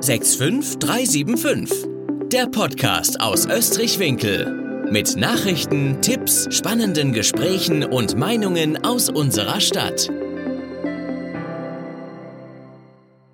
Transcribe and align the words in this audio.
65375. 0.00 1.88
Der 2.32 2.46
Podcast 2.46 3.20
aus 3.20 3.46
Österreich-Winkel. 3.46 4.86
Mit 4.92 5.16
Nachrichten, 5.16 6.00
Tipps, 6.00 6.46
spannenden 6.54 7.12
Gesprächen 7.12 7.82
und 7.82 8.16
Meinungen 8.16 8.84
aus 8.84 9.10
unserer 9.10 9.60
Stadt. 9.60 10.08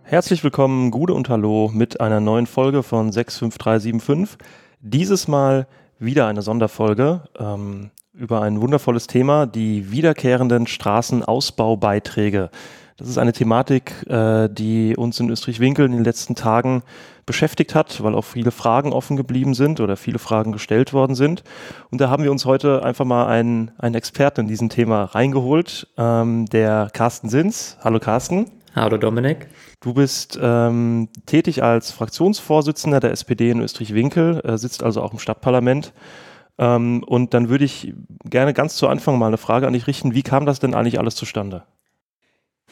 Herzlich 0.04 0.42
willkommen, 0.42 0.90
Gude 0.90 1.12
und 1.12 1.29
Hallo 1.29 1.71
mit 1.72 2.00
einer 2.00 2.21
neuen 2.21 2.46
Folge 2.46 2.83
von 2.83 3.12
65375. 3.12 4.38
Dieses 4.81 5.28
Mal 5.28 5.67
wieder 5.99 6.26
eine 6.28 6.40
Sonderfolge 6.40 7.24
ähm, 7.38 7.90
über 8.15 8.40
ein 8.40 8.62
wundervolles 8.62 9.06
Thema, 9.06 9.44
die 9.44 9.90
wiederkehrenden 9.90 10.67
Straßenausbaubeiträge. 10.67 12.49
Das 12.97 13.08
ist 13.08 13.19
eine 13.19 13.33
Thematik, 13.33 14.08
äh, 14.08 14.49
die 14.49 14.97
uns 14.97 15.19
in 15.19 15.29
Österreich-Winkel 15.29 15.85
in 15.85 15.92
den 15.92 16.05
letzten 16.05 16.37
Tagen 16.37 16.84
beschäftigt 17.27 17.74
hat, 17.74 18.02
weil 18.05 18.14
auch 18.14 18.24
viele 18.24 18.52
Fragen 18.52 18.92
offen 18.92 19.16
geblieben 19.16 19.55
sind 19.55 19.80
oder 19.80 19.96
viele 19.96 20.20
Fragen 20.20 20.52
gestellt 20.52 20.92
worden 20.92 21.16
sind. 21.16 21.42
Und 21.91 22.01
da 22.01 22.09
haben 22.09 22.23
wir 22.23 22.30
uns 22.30 22.45
heute 22.45 22.84
einfach 22.84 23.04
mal 23.04 23.27
einen, 23.27 23.73
einen 23.78 23.96
Experten 23.96 24.42
in 24.42 24.48
diesem 24.48 24.68
Thema 24.68 25.04
reingeholt, 25.04 25.88
ähm, 25.98 26.46
der 26.46 26.88
Carsten 26.92 27.28
Sins. 27.28 27.78
Hallo 27.82 27.98
Carsten. 27.98 28.46
Hallo 28.77 28.96
Dominik. 28.96 29.48
Du 29.80 29.95
bist 29.95 30.38
ähm, 30.40 31.09
tätig 31.26 31.65
als 31.65 31.90
Fraktionsvorsitzender 31.90 33.01
der 33.01 33.10
SPD 33.10 33.51
in 33.51 33.60
Österreich-Winkel, 33.60 34.40
äh, 34.45 34.56
sitzt 34.56 34.84
also 34.84 35.02
auch 35.02 35.12
im 35.12 35.18
Stadtparlament. 35.18 35.92
Ähm, 36.59 37.02
und 37.04 37.34
dann 37.34 37.48
würde 37.48 37.65
ich 37.65 37.92
gerne 38.24 38.54
ganz 38.54 38.76
zu 38.76 38.87
Anfang 38.87 39.18
mal 39.18 39.26
eine 39.26 39.37
Frage 39.38 39.66
an 39.66 39.73
dich 39.73 39.88
richten. 39.88 40.15
Wie 40.15 40.23
kam 40.23 40.46
das 40.46 40.60
denn 40.60 40.74
eigentlich 40.74 41.01
alles 41.01 41.16
zustande? 41.16 41.65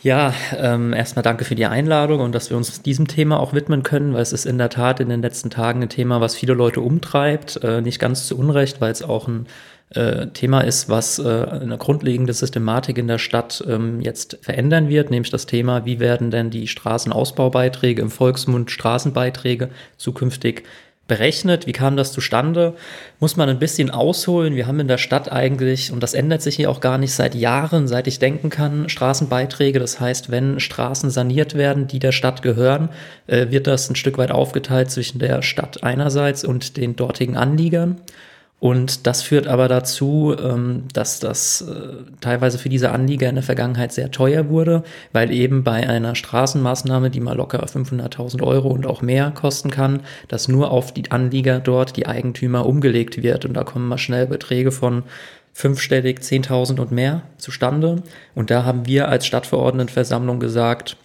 Ja, 0.02 0.34
ähm, 0.58 0.92
erstmal 0.92 1.22
danke 1.22 1.44
für 1.44 1.54
die 1.54 1.66
Einladung 1.66 2.20
und 2.20 2.34
dass 2.34 2.50
wir 2.50 2.56
uns 2.56 2.82
diesem 2.82 3.06
Thema 3.06 3.38
auch 3.38 3.52
widmen 3.54 3.84
können, 3.84 4.14
weil 4.14 4.22
es 4.22 4.32
ist 4.32 4.46
in 4.46 4.58
der 4.58 4.68
Tat 4.68 4.98
in 4.98 5.08
den 5.08 5.22
letzten 5.22 5.48
Tagen 5.48 5.80
ein 5.80 5.88
Thema, 5.88 6.20
was 6.20 6.34
viele 6.34 6.54
Leute 6.54 6.80
umtreibt, 6.80 7.62
äh, 7.62 7.80
nicht 7.80 8.00
ganz 8.00 8.26
zu 8.26 8.36
Unrecht, 8.36 8.80
weil 8.80 8.90
es 8.90 9.04
auch 9.04 9.28
ein 9.28 9.46
äh, 9.90 10.26
Thema 10.28 10.62
ist, 10.62 10.88
was 10.88 11.20
äh, 11.20 11.46
eine 11.48 11.78
grundlegende 11.78 12.32
Systematik 12.32 12.98
in 12.98 13.06
der 13.06 13.18
Stadt 13.18 13.62
ähm, 13.68 14.00
jetzt 14.00 14.38
verändern 14.42 14.88
wird, 14.88 15.12
nämlich 15.12 15.30
das 15.30 15.46
Thema, 15.46 15.84
wie 15.84 16.00
werden 16.00 16.32
denn 16.32 16.50
die 16.50 16.66
Straßenausbaubeiträge 16.66 18.02
im 18.02 18.10
Volksmund 18.10 18.72
Straßenbeiträge 18.72 19.68
zukünftig 19.98 20.64
berechnet. 21.08 21.66
Wie 21.66 21.72
kam 21.72 21.96
das 21.96 22.12
zustande? 22.12 22.74
Muss 23.20 23.36
man 23.36 23.48
ein 23.48 23.58
bisschen 23.58 23.90
ausholen. 23.90 24.54
Wir 24.54 24.66
haben 24.66 24.80
in 24.80 24.88
der 24.88 24.98
Stadt 24.98 25.30
eigentlich, 25.30 25.92
und 25.92 26.02
das 26.02 26.14
ändert 26.14 26.42
sich 26.42 26.56
hier 26.56 26.70
auch 26.70 26.80
gar 26.80 26.98
nicht 26.98 27.12
seit 27.12 27.34
Jahren, 27.34 27.88
seit 27.88 28.06
ich 28.06 28.18
denken 28.18 28.50
kann, 28.50 28.88
Straßenbeiträge. 28.88 29.78
Das 29.78 30.00
heißt, 30.00 30.30
wenn 30.30 30.60
Straßen 30.60 31.10
saniert 31.10 31.54
werden, 31.54 31.86
die 31.86 31.98
der 31.98 32.12
Stadt 32.12 32.42
gehören, 32.42 32.88
äh, 33.26 33.50
wird 33.50 33.66
das 33.66 33.90
ein 33.90 33.96
Stück 33.96 34.18
weit 34.18 34.30
aufgeteilt 34.30 34.90
zwischen 34.90 35.18
der 35.18 35.42
Stadt 35.42 35.82
einerseits 35.82 36.44
und 36.44 36.76
den 36.76 36.96
dortigen 36.96 37.36
Anliegern. 37.36 38.00
Und 38.62 39.08
das 39.08 39.22
führt 39.22 39.48
aber 39.48 39.66
dazu, 39.66 40.36
ähm, 40.40 40.84
dass 40.92 41.18
das 41.18 41.62
äh, 41.62 42.04
teilweise 42.20 42.58
für 42.58 42.68
diese 42.68 42.92
Anlieger 42.92 43.28
in 43.28 43.34
der 43.34 43.42
Vergangenheit 43.42 43.90
sehr 43.90 44.12
teuer 44.12 44.50
wurde, 44.50 44.84
weil 45.12 45.32
eben 45.32 45.64
bei 45.64 45.88
einer 45.88 46.14
Straßenmaßnahme, 46.14 47.10
die 47.10 47.18
mal 47.18 47.36
locker 47.36 47.66
500.000 47.66 48.40
Euro 48.40 48.68
und 48.68 48.86
auch 48.86 49.02
mehr 49.02 49.32
kosten 49.32 49.72
kann, 49.72 50.02
dass 50.28 50.46
nur 50.46 50.70
auf 50.70 50.94
die 50.94 51.10
Anlieger 51.10 51.58
dort, 51.58 51.96
die 51.96 52.06
Eigentümer, 52.06 52.64
umgelegt 52.64 53.20
wird. 53.20 53.44
Und 53.44 53.54
da 53.54 53.64
kommen 53.64 53.88
mal 53.88 53.98
schnell 53.98 54.28
Beträge 54.28 54.70
von 54.70 55.02
fünfstellig, 55.52 56.20
10.000 56.20 56.78
und 56.78 56.92
mehr 56.92 57.22
zustande. 57.38 58.04
Und 58.36 58.52
da 58.52 58.64
haben 58.64 58.86
wir 58.86 59.08
als 59.08 59.26
Stadtverordnetenversammlung 59.26 60.38
gesagt, 60.38 60.96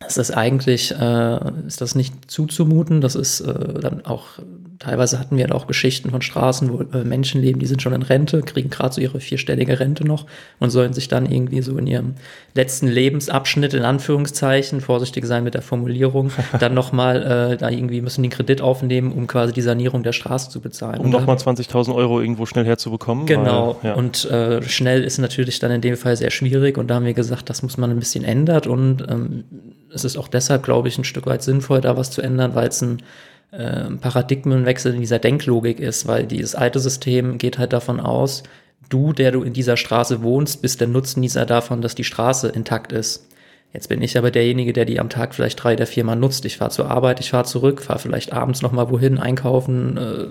das 0.00 0.16
ist 0.16 0.32
eigentlich, 0.32 0.90
äh, 0.90 1.38
ist 1.68 1.80
das 1.80 1.94
nicht 1.94 2.28
zuzumuten. 2.28 3.00
Das 3.00 3.14
ist 3.14 3.42
äh, 3.42 3.80
dann 3.80 4.04
auch 4.04 4.40
teilweise 4.78 5.18
hatten 5.18 5.36
wir 5.36 5.44
halt 5.44 5.52
auch 5.52 5.66
Geschichten 5.66 6.10
von 6.10 6.22
Straßen, 6.22 6.70
wo 6.72 6.82
äh, 6.96 7.04
Menschen 7.04 7.40
leben, 7.40 7.58
die 7.58 7.66
sind 7.66 7.82
schon 7.82 7.92
in 7.92 8.02
Rente, 8.02 8.42
kriegen 8.42 8.70
gerade 8.70 8.94
so 8.94 9.00
ihre 9.00 9.20
vierstellige 9.20 9.80
Rente 9.80 10.06
noch 10.06 10.26
und 10.58 10.70
sollen 10.70 10.92
sich 10.92 11.08
dann 11.08 11.30
irgendwie 11.30 11.62
so 11.62 11.76
in 11.78 11.86
ihrem 11.86 12.14
letzten 12.54 12.86
Lebensabschnitt, 12.86 13.74
in 13.74 13.84
Anführungszeichen, 13.84 14.80
vorsichtig 14.80 15.24
sein 15.26 15.44
mit 15.44 15.54
der 15.54 15.62
Formulierung, 15.62 16.30
dann 16.60 16.74
nochmal 16.74 17.52
äh, 17.52 17.56
da 17.56 17.70
irgendwie 17.70 18.00
müssen 18.00 18.22
den 18.22 18.30
Kredit 18.30 18.60
aufnehmen, 18.60 19.12
um 19.12 19.26
quasi 19.26 19.52
die 19.52 19.62
Sanierung 19.62 20.02
der 20.02 20.12
Straße 20.12 20.50
zu 20.50 20.60
bezahlen. 20.60 21.00
Um 21.00 21.10
nochmal 21.10 21.36
20.000 21.36 21.94
Euro 21.94 22.20
irgendwo 22.20 22.46
schnell 22.46 22.64
herzubekommen. 22.64 23.26
Genau. 23.26 23.78
Weil, 23.82 23.90
ja. 23.90 23.96
Und 23.96 24.24
äh, 24.30 24.62
schnell 24.62 25.04
ist 25.04 25.18
natürlich 25.18 25.58
dann 25.58 25.70
in 25.70 25.80
dem 25.80 25.96
Fall 25.96 26.16
sehr 26.16 26.30
schwierig 26.30 26.78
und 26.78 26.88
da 26.88 26.96
haben 26.96 27.06
wir 27.06 27.14
gesagt, 27.14 27.48
das 27.50 27.62
muss 27.62 27.76
man 27.76 27.90
ein 27.90 27.98
bisschen 27.98 28.24
ändern 28.24 28.66
und 28.66 29.06
ähm, 29.08 29.44
es 29.92 30.04
ist 30.04 30.16
auch 30.16 30.28
deshalb, 30.28 30.62
glaube 30.62 30.88
ich, 30.88 30.98
ein 30.98 31.04
Stück 31.04 31.26
weit 31.26 31.42
sinnvoll, 31.42 31.80
da 31.80 31.96
was 31.96 32.10
zu 32.10 32.22
ändern, 32.22 32.54
weil 32.54 32.68
es 32.68 32.82
ein 32.82 33.02
äh, 33.50 33.90
Paradigmenwechsel 34.00 34.94
in 34.94 35.00
dieser 35.00 35.18
Denklogik 35.18 35.80
ist, 35.80 36.06
weil 36.06 36.26
dieses 36.26 36.54
alte 36.54 36.78
System 36.78 37.38
geht 37.38 37.58
halt 37.58 37.72
davon 37.72 38.00
aus, 38.00 38.42
du, 38.88 39.12
der 39.12 39.32
du 39.32 39.42
in 39.42 39.52
dieser 39.52 39.76
Straße 39.76 40.22
wohnst, 40.22 40.62
bist 40.62 40.80
der 40.80 40.88
Nutznießer 40.88 41.46
davon, 41.46 41.82
dass 41.82 41.94
die 41.94 42.04
Straße 42.04 42.48
intakt 42.48 42.92
ist. 42.92 43.28
Jetzt 43.72 43.88
bin 43.88 44.00
ich 44.00 44.16
aber 44.16 44.30
derjenige, 44.30 44.72
der 44.72 44.84
die 44.84 45.00
am 45.00 45.08
Tag 45.08 45.34
vielleicht 45.34 45.62
drei 45.62 45.74
oder 45.74 45.86
viermal 45.86 46.16
nutzt. 46.16 46.44
Ich 46.44 46.56
fahre 46.56 46.70
zur 46.70 46.90
Arbeit, 46.90 47.20
ich 47.20 47.30
fahre 47.30 47.44
zurück, 47.44 47.82
fahre 47.82 47.98
vielleicht 47.98 48.32
abends 48.32 48.62
nochmal 48.62 48.90
wohin, 48.90 49.18
einkaufen, 49.18 49.96
äh, 49.96 50.26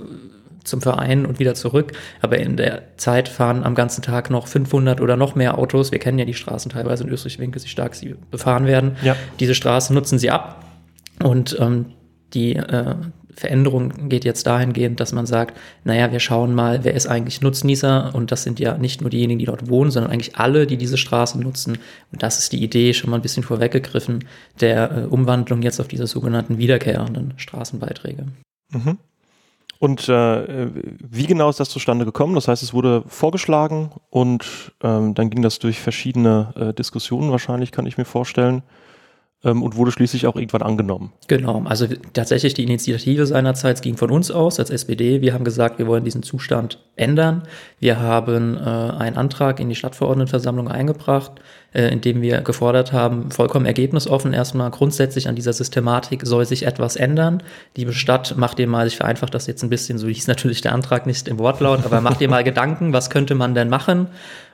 zum 0.63 0.81
Verein 0.81 1.25
und 1.25 1.39
wieder 1.39 1.53
zurück. 1.53 1.93
Aber 2.21 2.37
in 2.39 2.57
der 2.57 2.83
Zeit 2.97 3.29
fahren 3.29 3.63
am 3.63 3.75
ganzen 3.75 4.01
Tag 4.01 4.29
noch 4.29 4.47
500 4.47 4.99
oder 4.99 5.15
noch 5.15 5.35
mehr 5.35 5.57
Autos. 5.57 5.91
Wir 5.91 5.99
kennen 5.99 6.17
ja 6.17 6.25
die 6.25 6.33
Straßen 6.33 6.71
teilweise 6.71 7.03
in 7.03 7.09
Österreich-Winkel, 7.09 7.63
wie 7.63 7.67
stark 7.67 7.95
sie 7.95 8.15
befahren 8.31 8.65
werden. 8.65 8.97
Ja. 9.03 9.15
Diese 9.39 9.53
Straße 9.53 9.93
nutzen 9.93 10.17
sie 10.17 10.31
ab. 10.31 10.65
Und 11.23 11.55
ähm, 11.59 11.87
die 12.33 12.55
äh, 12.55 12.95
Veränderung 13.35 14.09
geht 14.09 14.23
jetzt 14.23 14.47
dahingehend, 14.47 14.99
dass 14.99 15.11
man 15.11 15.25
sagt, 15.25 15.57
naja, 15.83 16.11
wir 16.11 16.19
schauen 16.19 16.55
mal, 16.55 16.83
wer 16.83 16.93
ist 16.93 17.07
eigentlich 17.07 17.41
Nutznießer 17.41 18.11
und 18.13 18.31
das 18.31 18.43
sind 18.43 18.59
ja 18.59 18.77
nicht 18.77 19.01
nur 19.01 19.09
diejenigen, 19.09 19.39
die 19.39 19.45
dort 19.45 19.69
wohnen, 19.69 19.91
sondern 19.91 20.11
eigentlich 20.11 20.37
alle, 20.37 20.67
die 20.67 20.77
diese 20.77 20.97
Straßen 20.97 21.41
nutzen. 21.41 21.77
Und 22.11 22.23
das 22.23 22.39
ist 22.39 22.53
die 22.53 22.63
Idee, 22.63 22.93
schon 22.93 23.09
mal 23.09 23.17
ein 23.17 23.21
bisschen 23.21 23.43
vorweggegriffen, 23.43 24.25
der 24.61 24.91
äh, 24.91 25.05
Umwandlung 25.05 25.61
jetzt 25.61 25.79
auf 25.79 25.87
diese 25.87 26.07
sogenannten 26.07 26.57
wiederkehrenden 26.57 27.33
Straßenbeiträge. 27.37 28.25
Mhm. 28.71 28.97
Und 29.79 30.07
äh, 30.07 30.69
wie 30.99 31.27
genau 31.27 31.49
ist 31.49 31.59
das 31.59 31.69
zustande 31.69 32.05
gekommen? 32.05 32.35
Das 32.35 32.47
heißt, 32.47 32.63
es 32.63 32.73
wurde 32.73 33.03
vorgeschlagen 33.07 33.91
und 34.09 34.71
ähm, 34.81 35.13
dann 35.13 35.29
ging 35.29 35.41
das 35.41 35.59
durch 35.59 35.81
verschiedene 35.81 36.53
äh, 36.55 36.73
Diskussionen 36.73 37.29
wahrscheinlich, 37.31 37.73
kann 37.73 37.85
ich 37.85 37.97
mir 37.97 38.05
vorstellen 38.05 38.63
ähm, 39.45 39.63
und 39.63 39.77
wurde 39.77 39.91
schließlich 39.91 40.27
auch 40.27 40.35
irgendwann 40.35 40.63
angenommen. 40.63 41.13
Genau, 41.27 41.63
also 41.65 41.85
tatsächlich 42.13 42.55
die 42.55 42.63
Initiative 42.63 43.25
seinerzeit 43.25 43.81
ging 43.81 43.95
von 43.95 44.09
uns 44.11 44.31
aus 44.31 44.59
als 44.59 44.71
SPD. 44.71 45.21
Wir 45.21 45.33
haben 45.33 45.45
gesagt, 45.45 45.77
wir 45.79 45.87
wollen 45.87 46.03
diesen 46.03 46.23
Zustand 46.23 46.79
ändern. 46.95 47.43
Wir 47.79 47.99
haben 47.99 48.57
äh, 48.57 48.59
einen 48.59 49.17
Antrag 49.17 49.59
in 49.59 49.69
die 49.69 49.75
Stadtverordnetenversammlung 49.75 50.67
eingebracht, 50.67 51.33
äh, 51.73 51.89
in 51.89 52.01
dem 52.01 52.21
wir 52.21 52.41
gefordert 52.41 52.91
haben, 52.91 53.31
vollkommen 53.31 53.65
ergebnisoffen 53.65 54.33
erstmal 54.33 54.71
grundsätzlich 54.71 55.27
an 55.29 55.35
dieser 55.35 55.53
Systematik 55.53 56.25
soll 56.25 56.45
sich 56.45 56.65
etwas 56.65 56.95
ändern. 56.95 57.43
Liebe 57.77 57.93
Stadt, 57.93 58.35
macht 58.37 58.59
ihr 58.59 58.67
mal, 58.67 58.87
ich 58.87 58.97
vereinfache 58.97 59.31
das 59.31 59.45
jetzt 59.45 59.63
ein 59.63 59.69
bisschen, 59.69 59.97
so 59.97 60.07
hieß 60.07 60.27
natürlich 60.27 60.61
der 60.61 60.73
Antrag 60.73 61.05
nicht 61.05 61.27
im 61.27 61.37
Wortlaut, 61.37 61.85
aber 61.85 62.01
macht 62.01 62.21
ihr 62.21 62.29
mal 62.29 62.43
Gedanken, 62.45 62.93
was 62.93 63.09
könnte 63.09 63.35
man 63.35 63.53
denn 63.53 63.69
machen? 63.69 64.07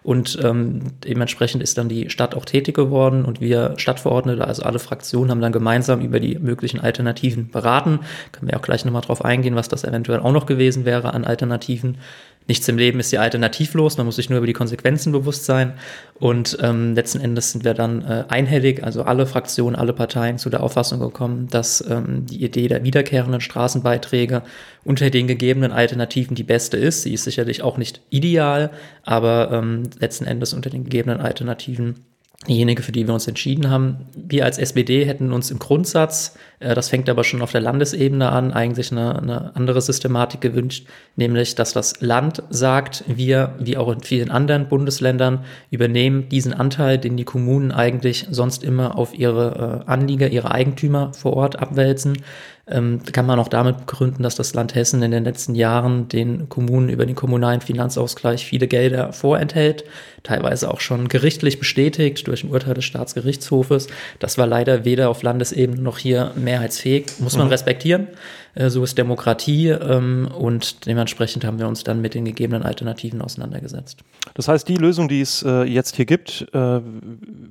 Und 0.03 0.39
ähm, 0.44 0.81
dementsprechend 1.03 1.62
ist 1.62 1.78
dann 1.78 1.88
die 1.88 2.09
Stadt 2.09 2.34
auch 2.34 2.45
tätig 2.45 2.75
geworden 2.75 3.23
und 3.23 3.39
wir 3.39 3.75
Stadtverordnete, 3.78 4.47
also 4.47 4.63
alle 4.63 4.79
Fraktionen, 4.79 5.29
haben 5.29 5.41
dann 5.41 5.51
gemeinsam 5.51 6.01
über 6.01 6.19
die 6.19 6.39
möglichen 6.39 6.79
Alternativen 6.79 7.51
beraten. 7.51 8.00
Können 8.31 8.50
wir 8.50 8.57
auch 8.57 8.63
gleich 8.63 8.84
nochmal 8.84 9.03
drauf 9.03 9.23
eingehen, 9.23 9.56
was 9.56 9.69
das 9.69 9.84
eventuell 9.84 10.19
auch 10.19 10.31
noch 10.31 10.47
gewesen 10.47 10.85
wäre 10.85 11.13
an 11.13 11.23
Alternativen. 11.23 11.97
Nichts 12.51 12.67
im 12.67 12.78
Leben 12.78 13.00
ist 13.00 13.12
ja 13.12 13.22
alternativlos, 13.22 13.95
man 13.95 14.06
muss 14.06 14.17
sich 14.17 14.29
nur 14.29 14.39
über 14.39 14.45
die 14.45 14.51
Konsequenzen 14.51 15.13
bewusst 15.13 15.45
sein. 15.45 15.72
Und 16.16 16.57
ähm, 16.62 16.95
letzten 16.95 17.22
Endes 17.22 17.53
sind 17.53 17.63
wir 17.63 17.73
dann 17.73 18.01
äh, 18.01 18.25
einhellig, 18.28 18.84
also 18.84 19.03
alle 19.03 19.25
Fraktionen, 19.25 19.78
alle 19.78 19.94
Parteien 19.94 20.38
zu 20.38 20.50
der 20.50 20.62
Auffassung 20.62 21.00
gekommen, 21.00 21.47
dass 21.50 21.79
ähm, 21.89 22.25
die 22.25 22.44
Idee 22.44 22.68
der 22.68 22.83
wiederkehrenden 22.83 23.39
Straßenbeiträge 23.39 24.42
unter 24.83 25.09
den 25.09 25.27
gegebenen 25.27 25.71
Alternativen 25.71 26.36
die 26.36 26.44
beste 26.44 26.75
ist. 26.75 27.03
Sie 27.03 27.13
ist 27.13 27.24
sicherlich 27.24 27.62
auch 27.62 27.77
nicht 27.77 28.01
ideal, 28.09 28.71
aber 29.03 29.51
ähm, 29.53 29.83
letzten 30.00 30.25
Endes 30.25 30.53
unter 30.53 30.69
den 30.69 30.83
gegebenen 30.83 31.21
Alternativen 31.21 32.03
diejenige, 32.47 32.81
für 32.81 32.91
die 32.91 33.07
wir 33.07 33.13
uns 33.13 33.27
entschieden 33.27 33.69
haben. 33.69 34.07
Wir 34.15 34.45
als 34.45 34.57
SPD 34.57 35.05
hätten 35.05 35.31
uns 35.31 35.51
im 35.51 35.59
Grundsatz, 35.59 36.35
äh, 36.59 36.73
das 36.73 36.89
fängt 36.89 37.07
aber 37.09 37.23
schon 37.23 37.41
auf 37.41 37.51
der 37.51 37.61
Landesebene 37.61 38.29
an, 38.29 38.51
eigentlich 38.51 38.91
eine, 38.91 39.19
eine, 39.19 39.55
andere 39.55 39.79
Systematik 39.81 40.41
gewünscht, 40.41 40.88
nämlich, 41.15 41.53
dass 41.53 41.73
das 41.73 42.01
Land 42.01 42.41
sagt, 42.49 43.03
wir, 43.07 43.55
wie 43.59 43.77
auch 43.77 43.91
in 43.91 44.01
vielen 44.01 44.31
anderen 44.31 44.67
Bundesländern, 44.69 45.45
übernehmen 45.69 46.29
diesen 46.29 46.53
Anteil, 46.53 46.97
den 46.97 47.15
die 47.15 47.25
Kommunen 47.25 47.71
eigentlich 47.71 48.25
sonst 48.31 48.63
immer 48.63 48.97
auf 48.97 49.13
ihre 49.13 49.83
äh, 49.85 49.91
Anlieger, 49.91 50.29
ihre 50.29 50.51
Eigentümer 50.51 51.13
vor 51.13 51.33
Ort 51.33 51.59
abwälzen. 51.59 52.17
Ähm, 52.68 53.02
kann 53.12 53.25
man 53.25 53.40
auch 53.40 53.48
damit 53.48 53.80
begründen, 53.80 54.24
dass 54.24 54.36
das 54.36 54.54
Land 54.54 54.75
Hessen 54.75 55.02
in 55.02 55.12
den 55.12 55.24
letzten 55.24 55.56
Jahren 55.56 56.08
den 56.08 56.50
Kommunen 56.50 56.90
über 56.90 57.06
den 57.06 57.16
kommunalen 57.16 57.62
Finanzausgleich 57.62 58.46
viele 58.46 58.68
Gelder 58.68 59.13
vorenthält, 59.13 59.84
teilweise 60.24 60.69
auch 60.72 60.80
schon 60.80 61.08
gerichtlich 61.08 61.60
bestätigt 61.60 62.28
durch 62.28 62.44
ein 62.44 62.52
Urteil 62.52 62.75
des 62.75 62.86
Staatsgerichtshofes. 62.86 63.88
Das 64.19 64.38
war 64.38 64.48
leider 64.48 64.86
weder 64.86 65.10
auf 65.10 65.24
Landesebene 65.24 65.81
noch 65.81 65.98
hier 65.98 66.31
mehrheitsfähig, 66.36 67.19
muss 67.19 67.36
man 67.36 67.48
mhm. 67.48 67.52
respektieren. 67.52 68.08
Äh, 68.53 68.69
so 68.69 68.83
ist 68.83 68.98
Demokratie 68.98 69.69
ähm, 69.69 70.30
und 70.38 70.86
dementsprechend 70.86 71.45
haben 71.45 71.59
wir 71.59 71.68
uns 71.68 71.83
dann 71.83 72.01
mit 72.01 72.13
den 72.13 72.25
gegebenen 72.25 72.63
Alternativen 72.63 73.21
auseinandergesetzt. 73.21 74.00
Das 74.33 74.48
heißt, 74.48 74.68
die 74.68 74.77
Lösung, 74.77 75.07
die 75.07 75.21
es 75.21 75.44
äh, 75.44 75.63
jetzt 75.63 75.95
hier 75.95 76.06
gibt, 76.06 76.48
äh, 76.53 76.81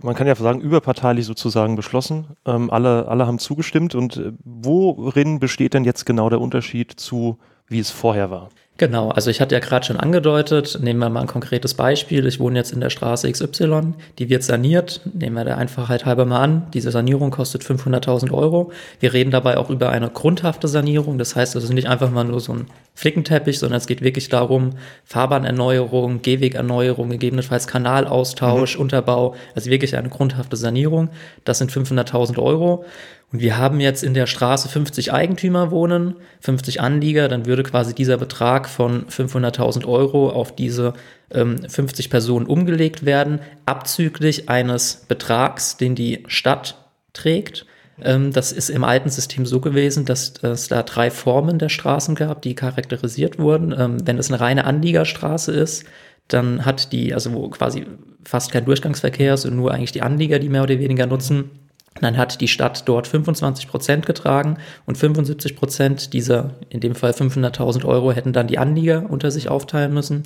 man 0.02 0.14
kann 0.14 0.26
ja 0.26 0.34
sagen, 0.34 0.60
überparteilich 0.60 1.26
sozusagen 1.26 1.76
beschlossen. 1.76 2.26
Ähm, 2.46 2.70
alle, 2.70 3.08
alle 3.08 3.26
haben 3.26 3.38
zugestimmt 3.38 3.94
und 3.94 4.20
worin 4.44 5.40
besteht 5.40 5.74
denn 5.74 5.84
jetzt 5.84 6.06
genau 6.06 6.30
der 6.30 6.40
Unterschied 6.40 6.92
zu, 6.92 7.38
wie 7.68 7.78
es 7.78 7.90
vorher 7.90 8.30
war? 8.30 8.48
Genau, 8.80 9.10
also 9.10 9.28
ich 9.28 9.42
hatte 9.42 9.54
ja 9.54 9.58
gerade 9.58 9.84
schon 9.84 9.98
angedeutet, 9.98 10.78
nehmen 10.80 11.00
wir 11.00 11.10
mal 11.10 11.20
ein 11.20 11.26
konkretes 11.26 11.74
Beispiel. 11.74 12.24
Ich 12.24 12.40
wohne 12.40 12.58
jetzt 12.58 12.72
in 12.72 12.80
der 12.80 12.88
Straße 12.88 13.30
XY, 13.30 13.92
die 14.18 14.30
wird 14.30 14.42
saniert. 14.42 15.02
Nehmen 15.12 15.36
wir 15.36 15.44
der 15.44 15.58
Einfachheit 15.58 16.06
halber 16.06 16.24
mal 16.24 16.40
an. 16.40 16.66
Diese 16.72 16.90
Sanierung 16.90 17.30
kostet 17.30 17.62
500.000 17.62 18.32
Euro. 18.32 18.72
Wir 18.98 19.12
reden 19.12 19.32
dabei 19.32 19.58
auch 19.58 19.68
über 19.68 19.90
eine 19.90 20.08
grundhafte 20.08 20.66
Sanierung. 20.66 21.18
Das 21.18 21.36
heißt, 21.36 21.56
es 21.56 21.64
ist 21.64 21.74
nicht 21.74 21.88
einfach 21.90 22.10
mal 22.10 22.24
nur 22.24 22.40
so 22.40 22.54
ein 22.54 22.68
Flickenteppich, 22.94 23.58
sondern 23.58 23.76
es 23.76 23.86
geht 23.86 24.00
wirklich 24.00 24.30
darum, 24.30 24.70
Fahrbahnerneuerung, 25.04 26.22
Gehwegerneuerung, 26.22 27.10
gegebenenfalls 27.10 27.66
Kanalaustausch, 27.66 28.76
mhm. 28.76 28.80
Unterbau, 28.80 29.34
also 29.54 29.68
wirklich 29.68 29.94
eine 29.94 30.08
grundhafte 30.08 30.56
Sanierung. 30.56 31.10
Das 31.44 31.58
sind 31.58 31.70
500.000 31.70 32.42
Euro. 32.42 32.86
Und 33.32 33.40
wir 33.40 33.58
haben 33.58 33.78
jetzt 33.78 34.02
in 34.02 34.14
der 34.14 34.26
Straße 34.26 34.68
50 34.68 35.12
Eigentümer 35.12 35.70
wohnen, 35.70 36.16
50 36.40 36.80
Anlieger, 36.80 37.28
dann 37.28 37.46
würde 37.46 37.62
quasi 37.62 37.94
dieser 37.94 38.16
Betrag 38.16 38.68
von 38.70 39.06
500.000 39.06 39.86
Euro 39.86 40.30
auf 40.30 40.54
diese 40.54 40.94
ähm, 41.30 41.58
50 41.68 42.10
Personen 42.10 42.46
umgelegt 42.46 43.04
werden, 43.04 43.40
abzüglich 43.66 44.48
eines 44.48 45.04
Betrags, 45.08 45.76
den 45.76 45.94
die 45.94 46.24
Stadt 46.26 46.76
trägt. 47.12 47.66
Ähm, 48.02 48.32
das 48.32 48.52
ist 48.52 48.70
im 48.70 48.84
alten 48.84 49.10
System 49.10 49.46
so 49.46 49.60
gewesen, 49.60 50.04
dass 50.04 50.34
es 50.42 50.68
da 50.68 50.82
drei 50.82 51.10
Formen 51.10 51.58
der 51.58 51.68
Straßen 51.68 52.14
gab, 52.14 52.42
die 52.42 52.54
charakterisiert 52.54 53.38
wurden. 53.38 53.74
Ähm, 53.76 54.06
wenn 54.06 54.18
es 54.18 54.30
eine 54.30 54.40
reine 54.40 54.64
Anliegerstraße 54.64 55.52
ist, 55.52 55.84
dann 56.28 56.64
hat 56.64 56.92
die, 56.92 57.12
also 57.12 57.32
wo 57.32 57.48
quasi 57.48 57.86
fast 58.24 58.52
kein 58.52 58.64
Durchgangsverkehr 58.64 59.34
ist 59.34 59.44
und 59.44 59.56
nur 59.56 59.72
eigentlich 59.72 59.92
die 59.92 60.02
Anlieger, 60.02 60.38
die 60.38 60.48
mehr 60.48 60.62
oder 60.62 60.78
weniger 60.78 61.06
nutzen, 61.06 61.50
dann 61.94 62.16
hat 62.16 62.40
die 62.40 62.48
Stadt 62.48 62.88
dort 62.88 63.08
25 63.08 63.68
Prozent 63.68 64.06
getragen 64.06 64.58
und 64.86 64.96
75 64.96 65.56
Prozent 65.56 66.12
dieser, 66.12 66.54
in 66.68 66.80
dem 66.80 66.94
Fall 66.94 67.10
500.000 67.10 67.84
Euro, 67.84 68.12
hätten 68.12 68.32
dann 68.32 68.46
die 68.46 68.58
Anlieger 68.58 69.10
unter 69.10 69.30
sich 69.30 69.48
aufteilen 69.48 69.92
müssen. 69.92 70.22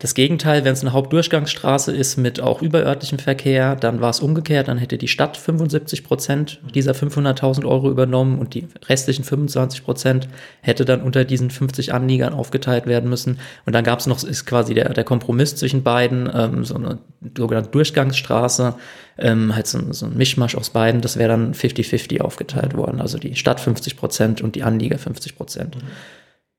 Das 0.00 0.14
Gegenteil, 0.14 0.64
wenn 0.64 0.72
es 0.72 0.80
eine 0.80 0.92
Hauptdurchgangsstraße 0.92 1.94
ist 1.94 2.16
mit 2.16 2.40
auch 2.40 2.62
überörtlichem 2.62 3.20
Verkehr, 3.20 3.76
dann 3.76 4.00
war 4.00 4.10
es 4.10 4.18
umgekehrt, 4.18 4.66
dann 4.66 4.76
hätte 4.76 4.98
die 4.98 5.06
Stadt 5.06 5.36
75 5.36 6.02
Prozent 6.02 6.60
dieser 6.74 6.92
500.000 6.92 7.64
Euro 7.64 7.88
übernommen 7.88 8.40
und 8.40 8.54
die 8.54 8.66
restlichen 8.88 9.22
25 9.22 9.84
Prozent 9.84 10.28
hätte 10.62 10.84
dann 10.84 11.00
unter 11.00 11.24
diesen 11.24 11.48
50 11.48 11.94
Anliegern 11.94 12.34
aufgeteilt 12.34 12.86
werden 12.86 13.08
müssen. 13.08 13.38
Und 13.66 13.72
dann 13.72 13.84
gab 13.84 14.00
es 14.00 14.08
noch, 14.08 14.20
ist 14.24 14.46
quasi 14.46 14.74
der, 14.74 14.92
der 14.92 15.04
Kompromiss 15.04 15.54
zwischen 15.54 15.84
beiden, 15.84 16.28
ähm, 16.34 16.64
so 16.64 16.74
eine 16.74 16.98
sogenannte 17.36 17.70
Durchgangsstraße, 17.70 18.74
ähm, 19.18 19.54
halt 19.54 19.68
so, 19.68 19.92
so 19.92 20.06
ein 20.06 20.16
Mischmasch 20.16 20.56
aus 20.56 20.70
beiden, 20.70 21.02
das 21.02 21.16
wäre 21.16 21.28
dann 21.28 21.54
50-50 21.54 22.20
aufgeteilt 22.20 22.76
worden. 22.76 23.00
Also 23.00 23.16
die 23.16 23.36
Stadt 23.36 23.60
50 23.60 23.96
Prozent 23.96 24.42
und 24.42 24.56
die 24.56 24.64
Anlieger 24.64 24.98
50 24.98 25.36
Prozent. 25.36 25.76
Mhm. 25.76 25.82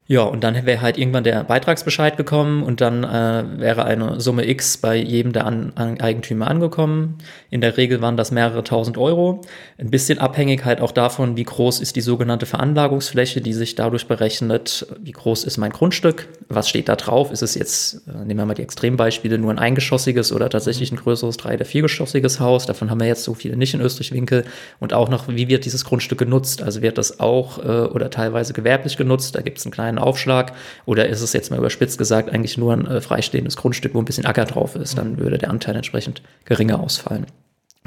Ja, 0.07 0.21
und 0.21 0.43
dann 0.43 0.67
wäre 0.67 0.81
halt 0.81 0.99
irgendwann 0.99 1.23
der 1.23 1.43
Beitragsbescheid 1.43 2.15
gekommen 2.15 2.61
und 2.61 2.79
dann 2.79 3.03
äh, 3.03 3.59
wäre 3.59 3.85
eine 3.85 4.21
Summe 4.21 4.47
X 4.47 4.77
bei 4.77 4.97
jedem 4.97 5.33
der 5.33 5.47
An 5.47 5.71
An 5.73 5.99
Eigentümer 5.99 6.47
angekommen. 6.47 7.17
In 7.49 7.59
der 7.59 7.75
Regel 7.75 8.01
waren 8.01 8.15
das 8.15 8.29
mehrere 8.29 8.63
tausend 8.63 8.99
Euro. 8.99 9.41
Ein 9.79 9.89
bisschen 9.89 10.19
abhängig 10.19 10.63
halt 10.63 10.79
auch 10.79 10.91
davon, 10.91 11.37
wie 11.37 11.43
groß 11.43 11.79
ist 11.79 11.95
die 11.95 12.01
sogenannte 12.01 12.45
Veranlagungsfläche, 12.45 13.41
die 13.41 13.53
sich 13.53 13.73
dadurch 13.73 14.07
berechnet, 14.07 14.85
wie 15.01 15.11
groß 15.11 15.43
ist 15.43 15.57
mein 15.57 15.71
Grundstück, 15.71 16.27
was 16.49 16.69
steht 16.69 16.87
da 16.87 16.95
drauf, 16.95 17.31
ist 17.31 17.41
es 17.41 17.55
jetzt, 17.55 18.07
äh, 18.07 18.25
nehmen 18.25 18.41
wir 18.41 18.45
mal 18.45 18.53
die 18.53 18.61
Extrembeispiele, 18.61 19.39
nur 19.39 19.49
ein 19.49 19.57
eingeschossiges 19.57 20.31
oder 20.31 20.51
tatsächlich 20.51 20.91
ein 20.91 20.97
größeres 20.97 21.37
drei- 21.37 21.55
oder 21.55 21.65
viergeschossiges 21.65 22.39
Haus. 22.39 22.67
Davon 22.67 22.91
haben 22.91 22.99
wir 22.99 23.07
jetzt 23.07 23.23
so 23.23 23.33
viele 23.33 23.57
nicht 23.57 23.73
in 23.73 23.81
Österreich-Winkel. 23.81 24.43
Und 24.79 24.93
auch 24.93 25.09
noch, 25.09 25.29
wie 25.29 25.47
wird 25.47 25.65
dieses 25.65 25.83
Grundstück 25.83 26.19
genutzt? 26.19 26.61
Also 26.61 26.83
wird 26.83 26.99
das 26.99 27.19
auch 27.19 27.57
äh, 27.57 27.87
oder 27.87 28.11
teilweise 28.11 28.53
gewerblich 28.53 28.97
genutzt? 28.97 29.33
Da 29.33 29.41
gibt 29.41 29.57
es 29.57 29.65
einen 29.65 29.73
kleinen 29.73 29.94
kleinen 29.95 29.99
Aufschlag? 29.99 30.53
Oder 30.85 31.07
ist 31.07 31.21
es 31.21 31.33
jetzt 31.33 31.51
mal 31.51 31.57
überspitzt 31.57 31.97
gesagt 31.97 32.29
eigentlich 32.29 32.57
nur 32.57 32.73
ein 32.73 32.85
äh, 32.85 33.01
freistehendes 33.01 33.57
Grundstück, 33.57 33.93
wo 33.93 33.99
ein 33.99 34.05
bisschen 34.05 34.25
Acker 34.25 34.45
drauf 34.45 34.75
ist? 34.75 34.97
Dann 34.97 35.17
würde 35.17 35.37
der 35.37 35.49
Anteil 35.49 35.75
entsprechend 35.75 36.21
geringer 36.45 36.79
ausfallen. 36.79 37.25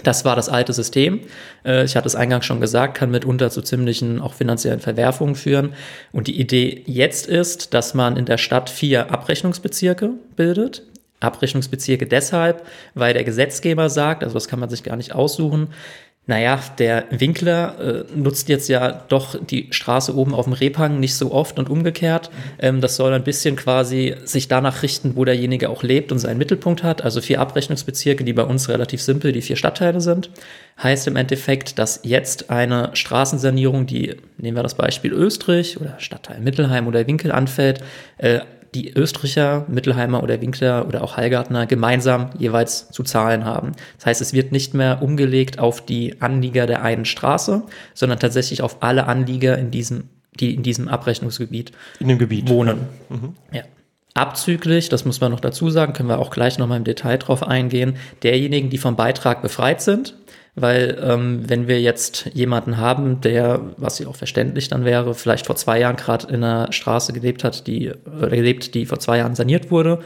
Das 0.04 0.24
war 0.24 0.36
das 0.36 0.48
alte 0.48 0.72
System. 0.72 1.20
Äh, 1.64 1.84
ich 1.84 1.96
hatte 1.96 2.06
es 2.06 2.14
eingangs 2.14 2.46
schon 2.46 2.60
gesagt, 2.60 2.96
kann 2.96 3.10
mitunter 3.10 3.50
zu 3.50 3.62
ziemlichen 3.62 4.20
auch 4.20 4.34
finanziellen 4.34 4.80
Verwerfungen 4.80 5.34
führen. 5.34 5.74
Und 6.12 6.28
die 6.28 6.40
Idee 6.40 6.82
jetzt 6.86 7.26
ist, 7.26 7.74
dass 7.74 7.94
man 7.94 8.16
in 8.16 8.24
der 8.24 8.38
Stadt 8.38 8.70
vier 8.70 9.10
Abrechnungsbezirke 9.10 10.10
bildet. 10.36 10.82
Abrechnungsbezirke 11.20 12.06
deshalb, 12.06 12.64
weil 12.94 13.12
der 13.12 13.24
Gesetzgeber 13.24 13.90
sagt, 13.90 14.22
also 14.22 14.34
das 14.34 14.46
kann 14.46 14.60
man 14.60 14.70
sich 14.70 14.84
gar 14.84 14.94
nicht 14.94 15.12
aussuchen, 15.12 15.68
naja, 16.28 16.60
der 16.78 17.06
Winkler 17.08 17.80
äh, 17.80 18.04
nutzt 18.14 18.50
jetzt 18.50 18.68
ja 18.68 19.02
doch 19.08 19.34
die 19.42 19.68
Straße 19.70 20.14
oben 20.14 20.34
auf 20.34 20.44
dem 20.44 20.52
Rebhang 20.52 21.00
nicht 21.00 21.14
so 21.14 21.32
oft 21.32 21.58
und 21.58 21.70
umgekehrt. 21.70 22.30
Ähm, 22.58 22.82
das 22.82 22.96
soll 22.96 23.14
ein 23.14 23.24
bisschen 23.24 23.56
quasi 23.56 24.14
sich 24.24 24.46
danach 24.46 24.82
richten, 24.82 25.16
wo 25.16 25.24
derjenige 25.24 25.70
auch 25.70 25.82
lebt 25.82 26.12
und 26.12 26.18
seinen 26.18 26.36
Mittelpunkt 26.36 26.82
hat. 26.82 27.02
Also 27.02 27.22
vier 27.22 27.40
Abrechnungsbezirke, 27.40 28.24
die 28.24 28.34
bei 28.34 28.42
uns 28.42 28.68
relativ 28.68 29.00
simpel 29.00 29.32
die 29.32 29.40
vier 29.40 29.56
Stadtteile 29.56 30.02
sind. 30.02 30.30
Heißt 30.82 31.06
im 31.06 31.16
Endeffekt, 31.16 31.78
dass 31.78 32.00
jetzt 32.02 32.50
eine 32.50 32.90
Straßensanierung, 32.92 33.86
die, 33.86 34.14
nehmen 34.36 34.58
wir 34.58 34.62
das 34.62 34.74
Beispiel 34.74 35.12
Österreich 35.14 35.80
oder 35.80 35.94
Stadtteil 35.98 36.40
Mittelheim 36.40 36.86
oder 36.86 37.06
Winkel 37.06 37.32
anfällt, 37.32 37.82
äh, 38.18 38.40
die 38.78 38.92
Österreicher, 38.92 39.64
Mittelheimer 39.66 40.22
oder 40.22 40.40
Winkler 40.40 40.86
oder 40.86 41.02
auch 41.02 41.16
Heilgartner 41.16 41.66
gemeinsam 41.66 42.30
jeweils 42.38 42.90
zu 42.90 43.02
zahlen 43.02 43.44
haben. 43.44 43.72
Das 43.96 44.06
heißt, 44.06 44.20
es 44.20 44.32
wird 44.32 44.52
nicht 44.52 44.72
mehr 44.72 45.02
umgelegt 45.02 45.58
auf 45.58 45.84
die 45.84 46.20
Anlieger 46.20 46.66
der 46.66 46.82
einen 46.82 47.04
Straße, 47.04 47.62
sondern 47.94 48.20
tatsächlich 48.20 48.62
auf 48.62 48.76
alle 48.80 49.06
Anlieger 49.06 49.58
in 49.58 49.72
diesem, 49.72 50.04
die 50.38 50.54
in 50.54 50.62
diesem 50.62 50.86
Abrechnungsgebiet 50.86 51.72
in 51.98 52.06
dem 52.06 52.18
Gebiet 52.18 52.48
wohnen. 52.48 52.86
Mhm. 53.08 53.34
Ja. 53.52 53.62
Abzüglich, 54.14 54.88
das 54.88 55.04
muss 55.04 55.20
man 55.20 55.32
noch 55.32 55.40
dazu 55.40 55.70
sagen, 55.70 55.92
können 55.92 56.08
wir 56.08 56.18
auch 56.18 56.30
gleich 56.30 56.58
nochmal 56.58 56.78
im 56.78 56.84
Detail 56.84 57.18
drauf 57.18 57.42
eingehen, 57.42 57.96
derjenigen, 58.22 58.70
die 58.70 58.78
vom 58.78 58.96
Beitrag 58.96 59.42
befreit 59.42 59.80
sind, 59.80 60.14
weil 60.60 60.98
ähm, 61.02 61.48
wenn 61.48 61.68
wir 61.68 61.80
jetzt 61.80 62.30
jemanden 62.34 62.76
haben, 62.76 63.20
der, 63.20 63.60
was 63.76 63.98
ja 63.98 64.08
auch 64.08 64.16
verständlich 64.16 64.68
dann 64.68 64.84
wäre, 64.84 65.14
vielleicht 65.14 65.46
vor 65.46 65.56
zwei 65.56 65.80
Jahren 65.80 65.96
gerade 65.96 66.26
in 66.28 66.42
einer 66.42 66.72
Straße 66.72 67.12
gelebt 67.12 67.44
hat, 67.44 67.66
die 67.66 67.92
oder 68.06 68.28
gelebt, 68.30 68.74
die 68.74 68.86
vor 68.86 68.98
zwei 68.98 69.18
Jahren 69.18 69.34
saniert 69.34 69.70
wurde, 69.70 70.00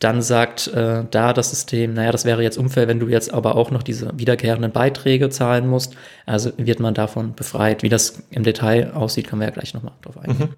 dann 0.00 0.20
sagt 0.22 0.68
äh, 0.68 1.04
da 1.10 1.32
das 1.32 1.50
System, 1.50 1.94
naja, 1.94 2.12
das 2.12 2.24
wäre 2.24 2.42
jetzt 2.42 2.58
unfair, 2.58 2.88
wenn 2.88 3.00
du 3.00 3.08
jetzt 3.08 3.32
aber 3.32 3.56
auch 3.56 3.70
noch 3.70 3.82
diese 3.82 4.10
wiederkehrenden 4.16 4.72
Beiträge 4.72 5.30
zahlen 5.30 5.66
musst. 5.68 5.96
Also 6.26 6.52
wird 6.58 6.80
man 6.80 6.94
davon 6.94 7.34
befreit. 7.34 7.82
Wie 7.82 7.88
das 7.88 8.22
im 8.30 8.42
Detail 8.42 8.92
aussieht, 8.92 9.28
können 9.28 9.40
wir 9.40 9.48
ja 9.48 9.54
gleich 9.54 9.72
nochmal 9.72 9.94
drauf 10.02 10.18
eingehen. 10.18 10.50
Mhm. 10.50 10.54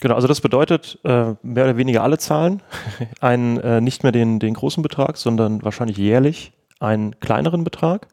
Genau, 0.00 0.14
also 0.16 0.26
das 0.26 0.40
bedeutet, 0.40 0.98
äh, 1.04 1.34
mehr 1.42 1.64
oder 1.64 1.76
weniger 1.76 2.02
alle 2.02 2.18
zahlen 2.18 2.62
einen, 3.20 3.58
äh, 3.60 3.80
nicht 3.80 4.02
mehr 4.02 4.12
den, 4.12 4.40
den 4.40 4.54
großen 4.54 4.82
Betrag, 4.82 5.16
sondern 5.16 5.62
wahrscheinlich 5.62 5.96
jährlich 5.96 6.52
einen 6.80 7.20
kleineren 7.20 7.62
Betrag 7.62 8.08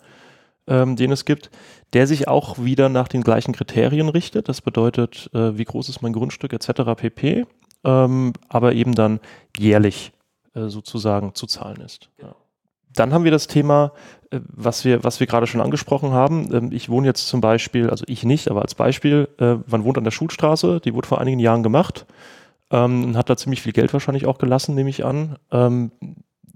ähm, 0.70 0.96
den 0.96 1.12
es 1.12 1.26
gibt, 1.26 1.50
der 1.94 2.08
sich 2.08 2.28
auch 2.28 2.60
wieder 2.60 2.88
nach 2.88 3.08
den 3.08 3.22
gleichen 3.22 3.54
Kriterien 3.54 4.08
richtet. 4.08 4.48
Das 4.48 4.62
bedeutet, 4.62 5.30
äh, 5.34 5.58
wie 5.58 5.66
groß 5.66 5.90
ist 5.90 6.02
mein 6.02 6.14
Grundstück 6.14 6.54
etc. 6.54 6.96
pp. 6.96 7.46
Ähm, 7.84 8.34
aber 8.48 8.74
eben 8.74 8.94
dann 8.94 9.20
jährlich 9.58 10.12
äh, 10.54 10.68
sozusagen 10.68 11.34
zu 11.34 11.48
zahlen 11.48 11.82
ist. 11.82 12.10
Ja. 12.22 12.36
Dann 12.94 13.14
haben 13.14 13.24
wir 13.24 13.32
das 13.32 13.48
Thema, 13.48 13.94
äh, 14.32 14.40
was 14.48 14.86
wir, 14.86 15.04
was 15.04 15.20
wir 15.20 15.28
gerade 15.28 15.48
schon 15.48 15.62
angesprochen 15.62 16.12
haben. 16.12 16.54
Ähm, 16.54 16.72
ich 16.72 16.90
wohne 16.90 17.08
jetzt 17.08 17.28
zum 17.28 17.42
Beispiel, 17.42 17.90
also 17.90 18.04
ich 18.08 18.24
nicht, 18.24 18.50
aber 18.50 18.62
als 18.62 18.76
Beispiel, 18.76 19.30
äh, 19.40 19.56
man 19.68 19.84
wohnt 19.84 19.98
an 19.98 20.04
der 20.04 20.12
Schulstraße, 20.12 20.82
die 20.82 20.94
wurde 20.94 21.08
vor 21.08 21.22
einigen 21.22 21.40
Jahren 21.40 21.64
gemacht 21.64 22.06
ähm, 22.72 23.06
und 23.06 23.18
hat 23.18 23.30
da 23.30 23.38
ziemlich 23.38 23.62
viel 23.62 23.74
Geld 23.74 23.94
wahrscheinlich 23.94 24.26
auch 24.26 24.38
gelassen, 24.38 24.76
nehme 24.76 24.90
ich 24.90 25.06
an. 25.06 25.38
Ähm, 25.52 25.92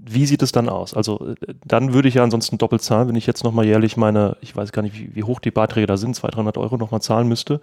wie 0.05 0.25
sieht 0.25 0.41
es 0.41 0.51
dann 0.51 0.69
aus? 0.69 0.93
Also 0.93 1.27
äh, 1.27 1.53
dann 1.65 1.93
würde 1.93 2.07
ich 2.07 2.15
ja 2.15 2.23
ansonsten 2.23 2.57
doppelt 2.57 2.81
zahlen, 2.81 3.07
wenn 3.07 3.15
ich 3.15 3.25
jetzt 3.25 3.43
nochmal 3.43 3.65
jährlich 3.65 3.97
meine, 3.97 4.37
ich 4.41 4.55
weiß 4.55 4.71
gar 4.71 4.81
nicht, 4.81 4.97
wie, 4.97 5.15
wie 5.15 5.23
hoch 5.23 5.39
die 5.39 5.51
Beiträge 5.51 5.87
da 5.87 5.97
sind, 5.97 6.15
200, 6.15 6.35
300 6.35 6.57
Euro 6.57 6.77
nochmal 6.77 7.01
zahlen 7.01 7.27
müsste. 7.27 7.61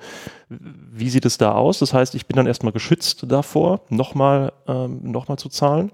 Wie 0.48 1.10
sieht 1.10 1.26
es 1.26 1.38
da 1.38 1.52
aus? 1.52 1.78
Das 1.78 1.92
heißt, 1.92 2.14
ich 2.14 2.26
bin 2.26 2.36
dann 2.36 2.46
erstmal 2.46 2.72
geschützt 2.72 3.24
davor, 3.28 3.82
nochmal 3.88 4.52
ähm, 4.66 5.00
noch 5.02 5.30
zu 5.36 5.48
zahlen. 5.48 5.92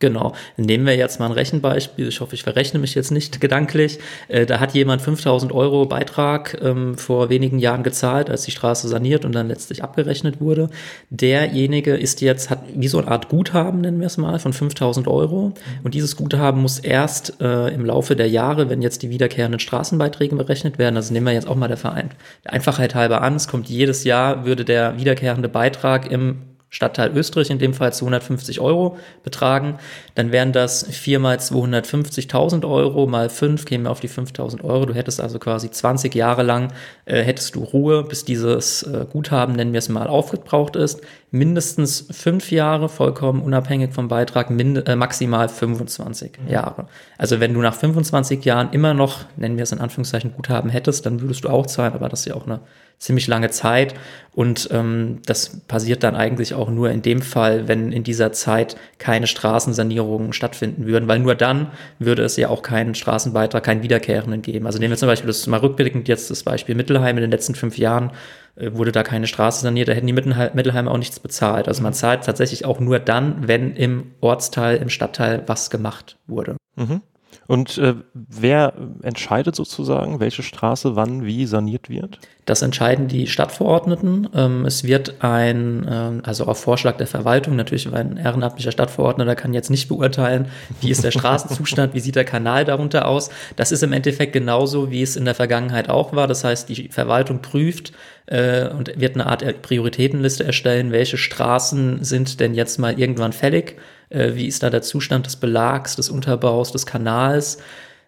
Genau. 0.00 0.32
Nehmen 0.56 0.86
wir 0.86 0.96
jetzt 0.96 1.18
mal 1.18 1.26
ein 1.26 1.32
Rechenbeispiel. 1.32 2.06
Ich 2.06 2.20
hoffe, 2.20 2.34
ich 2.34 2.44
verrechne 2.44 2.78
mich 2.78 2.94
jetzt 2.94 3.10
nicht 3.10 3.40
gedanklich. 3.40 3.98
Äh, 4.28 4.46
da 4.46 4.60
hat 4.60 4.72
jemand 4.74 5.02
5000 5.02 5.50
Euro 5.50 5.86
Beitrag 5.86 6.56
ähm, 6.62 6.96
vor 6.96 7.30
wenigen 7.30 7.58
Jahren 7.58 7.82
gezahlt, 7.82 8.30
als 8.30 8.42
die 8.42 8.52
Straße 8.52 8.86
saniert 8.86 9.24
und 9.24 9.32
dann 9.32 9.48
letztlich 9.48 9.82
abgerechnet 9.82 10.40
wurde. 10.40 10.70
Derjenige 11.10 11.96
ist 11.96 12.20
jetzt, 12.20 12.48
hat 12.48 12.62
wie 12.72 12.86
so 12.86 12.98
eine 12.98 13.08
Art 13.08 13.28
Guthaben, 13.28 13.80
nennen 13.80 13.98
wir 13.98 14.06
es 14.06 14.18
mal, 14.18 14.38
von 14.38 14.52
5000 14.52 15.08
Euro. 15.08 15.52
Und 15.82 15.94
dieses 15.94 16.14
Guthaben 16.14 16.62
muss 16.62 16.78
erst 16.78 17.40
äh, 17.40 17.68
im 17.74 17.84
Laufe 17.84 18.14
der 18.14 18.28
Jahre, 18.28 18.70
wenn 18.70 18.82
jetzt 18.82 19.02
die 19.02 19.10
wiederkehrenden 19.10 19.58
Straßenbeiträge 19.58 20.36
berechnet 20.36 20.78
werden, 20.78 20.96
also 20.96 21.12
nehmen 21.12 21.26
wir 21.26 21.32
jetzt 21.32 21.48
auch 21.48 21.56
mal 21.56 21.68
der 21.68 21.76
Verein, 21.76 22.10
der 22.44 22.52
Einfachheit 22.52 22.94
halber 22.94 23.22
an, 23.22 23.34
es 23.34 23.48
kommt 23.48 23.68
jedes 23.68 24.04
Jahr, 24.04 24.44
würde 24.44 24.64
der 24.64 24.96
wiederkehrende 24.96 25.48
Beitrag 25.48 26.08
im 26.08 26.47
Stadtteil 26.70 27.16
Österreich 27.16 27.50
in 27.50 27.58
dem 27.58 27.72
Fall 27.72 27.92
250 27.92 28.60
Euro 28.60 28.98
betragen, 29.22 29.78
dann 30.14 30.32
wären 30.32 30.52
das 30.52 30.84
4 30.84 31.18
mal 31.18 31.38
250.000 31.38 32.68
Euro 32.68 33.06
mal 33.06 33.30
5 33.30 33.64
kämen 33.64 33.84
wir 33.84 33.90
auf 33.90 34.00
die 34.00 34.10
5.000 34.10 34.62
Euro. 34.64 34.86
Du 34.86 34.94
hättest 34.94 35.20
also 35.20 35.38
quasi 35.38 35.70
20 35.70 36.14
Jahre 36.14 36.42
lang, 36.42 36.72
äh, 37.06 37.22
hättest 37.22 37.54
du 37.54 37.64
Ruhe, 37.64 38.04
bis 38.04 38.24
dieses 38.24 38.82
äh, 38.82 39.06
Guthaben, 39.10 39.54
nennen 39.54 39.72
wir 39.72 39.78
es 39.78 39.88
mal, 39.88 40.08
aufgebraucht 40.08 40.76
ist. 40.76 41.00
Mindestens 41.30 42.06
5 42.10 42.50
Jahre, 42.50 42.88
vollkommen 42.88 43.42
unabhängig 43.42 43.92
vom 43.92 44.08
Beitrag, 44.08 44.50
äh, 44.50 44.96
maximal 44.96 45.48
25 45.48 46.38
mhm. 46.38 46.50
Jahre. 46.50 46.88
Also 47.18 47.38
wenn 47.38 47.52
du 47.52 47.60
nach 47.60 47.74
25 47.74 48.44
Jahren 48.44 48.70
immer 48.72 48.94
noch, 48.94 49.26
nennen 49.36 49.56
wir 49.56 49.64
es 49.64 49.72
in 49.72 49.80
Anführungszeichen, 49.80 50.32
Guthaben 50.32 50.70
hättest, 50.70 51.04
dann 51.04 51.20
würdest 51.20 51.44
du 51.44 51.50
auch 51.50 51.66
zahlen, 51.66 51.92
aber 51.92 52.08
das 52.08 52.20
ist 52.20 52.26
ja 52.26 52.34
auch 52.34 52.46
eine 52.46 52.60
ziemlich 52.98 53.26
lange 53.26 53.50
Zeit. 53.50 53.94
Und 54.32 54.68
ähm, 54.72 55.20
das 55.26 55.60
passiert 55.66 56.02
dann 56.02 56.14
eigentlich 56.14 56.54
auch 56.54 56.70
nur 56.70 56.90
in 56.90 57.02
dem 57.02 57.22
Fall, 57.22 57.66
wenn 57.66 57.92
in 57.92 58.04
dieser 58.04 58.32
Zeit 58.32 58.76
keine 58.98 59.26
Straßensanierungen 59.26 60.32
stattfinden 60.32 60.86
würden, 60.86 61.08
weil 61.08 61.18
nur 61.18 61.34
dann 61.34 61.72
würde 61.98 62.22
es 62.22 62.36
ja 62.36 62.48
auch 62.48 62.62
keinen 62.62 62.94
Straßenbeitrag, 62.94 63.62
keinen 63.62 63.82
wiederkehrenden 63.82 64.42
geben. 64.42 64.66
Also 64.66 64.78
nehmen 64.78 64.92
wir 64.92 64.98
zum 64.98 65.08
Beispiel 65.08 65.26
das 65.28 65.46
mal 65.46 65.60
rückblickend 65.60 66.08
jetzt 66.08 66.30
das 66.30 66.42
Beispiel 66.42 66.74
Mittelheim 66.74 67.16
in 67.16 67.22
den 67.22 67.30
letzten 67.30 67.54
fünf 67.54 67.78
Jahren 67.78 68.12
wurde 68.60 68.92
da 68.92 69.02
keine 69.02 69.26
Straße 69.26 69.62
saniert, 69.62 69.88
da 69.88 69.92
hätten 69.92 70.06
die 70.06 70.12
Mittelheimer 70.12 70.90
auch 70.90 70.98
nichts 70.98 71.20
bezahlt. 71.20 71.68
Also 71.68 71.82
man 71.82 71.94
zahlt 71.94 72.24
tatsächlich 72.24 72.64
auch 72.64 72.80
nur 72.80 72.98
dann, 72.98 73.46
wenn 73.46 73.74
im 73.74 74.12
Ortsteil, 74.20 74.78
im 74.78 74.88
Stadtteil 74.88 75.44
was 75.46 75.70
gemacht 75.70 76.18
wurde. 76.26 76.56
Mhm. 76.76 77.02
Und 77.48 77.78
äh, 77.78 77.94
wer 78.12 78.74
entscheidet 79.00 79.56
sozusagen, 79.56 80.20
welche 80.20 80.42
Straße 80.42 80.96
wann 80.96 81.24
wie 81.24 81.46
saniert 81.46 81.88
wird? 81.88 82.18
Das 82.44 82.60
entscheiden 82.60 83.08
die 83.08 83.26
Stadtverordneten. 83.26 84.28
Ähm, 84.34 84.66
es 84.66 84.84
wird 84.84 85.24
ein, 85.24 85.86
ähm, 85.90 86.20
also 86.24 86.44
auf 86.44 86.60
Vorschlag 86.60 86.98
der 86.98 87.06
Verwaltung, 87.06 87.56
natürlich 87.56 87.90
ein 87.90 88.18
ehrenamtlicher 88.18 88.70
Stadtverordneter 88.70 89.34
kann 89.34 89.54
jetzt 89.54 89.70
nicht 89.70 89.88
beurteilen, 89.88 90.48
wie 90.82 90.90
ist 90.90 91.02
der 91.04 91.10
Straßenzustand, 91.10 91.94
wie 91.94 92.00
sieht 92.00 92.16
der 92.16 92.26
Kanal 92.26 92.66
darunter 92.66 93.08
aus. 93.08 93.30
Das 93.56 93.72
ist 93.72 93.82
im 93.82 93.94
Endeffekt 93.94 94.34
genauso, 94.34 94.90
wie 94.90 95.00
es 95.00 95.16
in 95.16 95.24
der 95.24 95.34
Vergangenheit 95.34 95.88
auch 95.88 96.12
war. 96.12 96.26
Das 96.26 96.44
heißt, 96.44 96.68
die 96.68 96.88
Verwaltung 96.90 97.40
prüft 97.40 97.92
äh, 98.26 98.68
und 98.68 99.00
wird 99.00 99.14
eine 99.14 99.24
Art 99.24 99.62
Prioritätenliste 99.62 100.44
erstellen, 100.44 100.92
welche 100.92 101.16
Straßen 101.16 102.04
sind 102.04 102.40
denn 102.40 102.52
jetzt 102.52 102.78
mal 102.78 103.00
irgendwann 103.00 103.32
fällig 103.32 103.76
wie 104.10 104.46
ist 104.46 104.62
da 104.62 104.70
der 104.70 104.82
Zustand 104.82 105.26
des 105.26 105.36
Belags, 105.36 105.96
des 105.96 106.10
Unterbaus, 106.10 106.72
des 106.72 106.86
Kanals, 106.86 107.58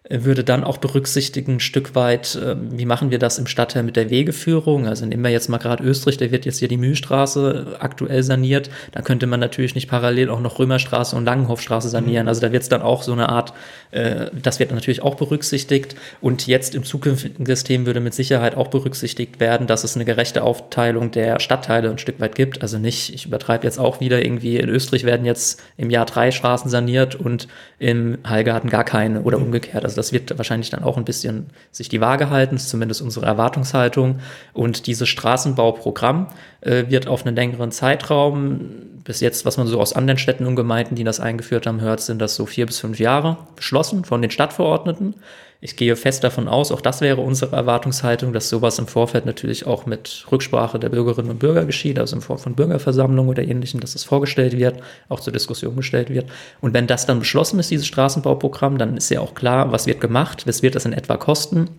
würde 0.09 0.43
dann 0.43 0.63
auch 0.63 0.77
berücksichtigen, 0.77 1.55
ein 1.55 1.59
Stück 1.59 1.93
weit, 1.93 2.37
ähm, 2.43 2.69
wie 2.71 2.85
machen 2.85 3.11
wir 3.11 3.19
das 3.19 3.37
im 3.37 3.45
Stadtteil 3.45 3.83
mit 3.83 3.95
der 3.95 4.09
Wegeführung. 4.09 4.87
Also 4.87 5.05
nehmen 5.05 5.23
wir 5.23 5.29
jetzt 5.29 5.47
mal 5.47 5.59
gerade 5.59 5.83
Österreich, 5.83 6.17
da 6.17 6.31
wird 6.31 6.45
jetzt 6.45 6.57
hier 6.57 6.67
die 6.67 6.77
Mühlstraße 6.77 7.77
aktuell 7.79 8.23
saniert. 8.23 8.71
Da 8.93 9.03
könnte 9.03 9.27
man 9.27 9.39
natürlich 9.39 9.75
nicht 9.75 9.87
parallel 9.87 10.31
auch 10.31 10.39
noch 10.39 10.57
Römerstraße 10.57 11.15
und 11.15 11.25
Langenhofstraße 11.25 11.87
sanieren. 11.87 12.23
Mhm. 12.23 12.29
Also 12.29 12.41
da 12.41 12.51
wird 12.51 12.63
es 12.63 12.69
dann 12.69 12.81
auch 12.81 13.03
so 13.03 13.13
eine 13.13 13.29
Art, 13.29 13.53
äh, 13.91 14.27
das 14.41 14.59
wird 14.59 14.71
natürlich 14.71 15.03
auch 15.03 15.15
berücksichtigt. 15.15 15.95
Und 16.19 16.47
jetzt 16.47 16.73
im 16.73 16.83
zukünftigen 16.83 17.45
System 17.45 17.85
würde 17.85 17.99
mit 17.99 18.15
Sicherheit 18.15 18.57
auch 18.57 18.69
berücksichtigt 18.69 19.39
werden, 19.39 19.67
dass 19.67 19.83
es 19.83 19.95
eine 19.95 20.05
gerechte 20.05 20.41
Aufteilung 20.41 21.11
der 21.11 21.39
Stadtteile 21.39 21.91
ein 21.91 21.99
Stück 21.99 22.19
weit 22.19 22.33
gibt. 22.33 22.63
Also 22.63 22.79
nicht, 22.79 23.13
ich 23.13 23.27
übertreibe 23.27 23.65
jetzt 23.65 23.79
auch 23.79 23.99
wieder 23.99 24.25
irgendwie, 24.25 24.57
in 24.57 24.69
Österreich 24.69 25.03
werden 25.03 25.27
jetzt 25.27 25.61
im 25.77 25.91
Jahr 25.91 26.07
drei 26.07 26.31
Straßen 26.31 26.71
saniert 26.71 27.13
und 27.13 27.47
im 27.77 28.17
Heilgarten 28.27 28.69
gar 28.71 28.83
keine 28.83 29.21
oder 29.21 29.37
umgekehrt. 29.37 29.83
Also 29.83 29.90
das 29.97 30.13
wird 30.13 30.37
wahrscheinlich 30.37 30.69
dann 30.69 30.83
auch 30.83 30.97
ein 30.97 31.05
bisschen 31.05 31.47
sich 31.71 31.89
die 31.89 32.01
Waage 32.01 32.29
halten, 32.29 32.55
ist 32.55 32.69
zumindest 32.69 33.01
unsere 33.01 33.25
Erwartungshaltung. 33.25 34.19
Und 34.53 34.87
dieses 34.87 35.09
Straßenbauprogramm 35.09 36.27
äh, 36.61 36.85
wird 36.89 37.07
auf 37.07 37.25
einen 37.25 37.35
längeren 37.35 37.71
Zeitraum, 37.71 38.59
bis 39.03 39.19
jetzt, 39.19 39.45
was 39.45 39.57
man 39.57 39.67
so 39.67 39.79
aus 39.79 39.93
anderen 39.93 40.17
Städten 40.17 40.45
und 40.45 40.55
Gemeinden, 40.55 40.95
die 40.95 41.03
das 41.03 41.19
eingeführt 41.19 41.65
haben, 41.67 41.81
hört, 41.81 42.01
sind 42.01 42.19
das 42.19 42.35
so 42.35 42.45
vier 42.45 42.65
bis 42.65 42.79
fünf 42.79 42.99
Jahre 42.99 43.37
beschlossen 43.55 44.05
von 44.05 44.21
den 44.21 44.31
Stadtverordneten. 44.31 45.15
Ich 45.63 45.75
gehe 45.75 45.95
fest 45.95 46.23
davon 46.23 46.47
aus, 46.47 46.71
auch 46.71 46.81
das 46.81 47.01
wäre 47.01 47.21
unsere 47.21 47.55
Erwartungshaltung, 47.55 48.33
dass 48.33 48.49
sowas 48.49 48.79
im 48.79 48.87
Vorfeld 48.87 49.27
natürlich 49.27 49.67
auch 49.67 49.85
mit 49.85 50.25
Rücksprache 50.31 50.79
der 50.79 50.89
Bürgerinnen 50.89 51.29
und 51.29 51.37
Bürger 51.37 51.65
geschieht, 51.65 51.99
also 51.99 52.15
in 52.15 52.23
Form 52.23 52.39
von 52.39 52.55
Bürgerversammlungen 52.55 53.29
oder 53.29 53.43
ähnlichem, 53.43 53.79
dass 53.79 53.93
es 53.93 54.03
vorgestellt 54.03 54.57
wird, 54.57 54.81
auch 55.07 55.19
zur 55.19 55.33
Diskussion 55.33 55.75
gestellt 55.75 56.09
wird. 56.09 56.27
Und 56.61 56.73
wenn 56.73 56.87
das 56.87 57.05
dann 57.05 57.19
beschlossen 57.19 57.59
ist, 57.59 57.69
dieses 57.69 57.85
Straßenbauprogramm, 57.85 58.79
dann 58.79 58.97
ist 58.97 59.11
ja 59.11 59.19
auch 59.19 59.35
klar, 59.35 59.71
was 59.71 59.85
wird 59.85 60.01
gemacht, 60.01 60.47
was 60.47 60.63
wird 60.63 60.73
das 60.73 60.85
in 60.85 60.93
etwa 60.93 61.17
kosten 61.17 61.69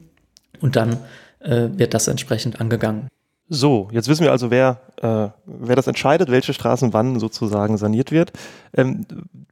und 0.61 0.77
dann 0.77 0.99
äh, 1.41 1.67
wird 1.73 1.93
das 1.93 2.07
entsprechend 2.07 2.61
angegangen. 2.61 3.09
So, 3.55 3.89
jetzt 3.93 4.09
wissen 4.09 4.25
wir 4.25 4.31
also, 4.33 4.51
wer, 4.51 4.81
äh, 5.03 5.29
wer 5.45 5.77
das 5.77 5.87
entscheidet, 5.87 6.31
welche 6.31 6.55
Straßen 6.55 6.95
wann 6.95 7.21
sozusagen 7.21 7.77
saniert 7.77 8.11
wird. 8.11 8.33
Ähm, 8.73 9.05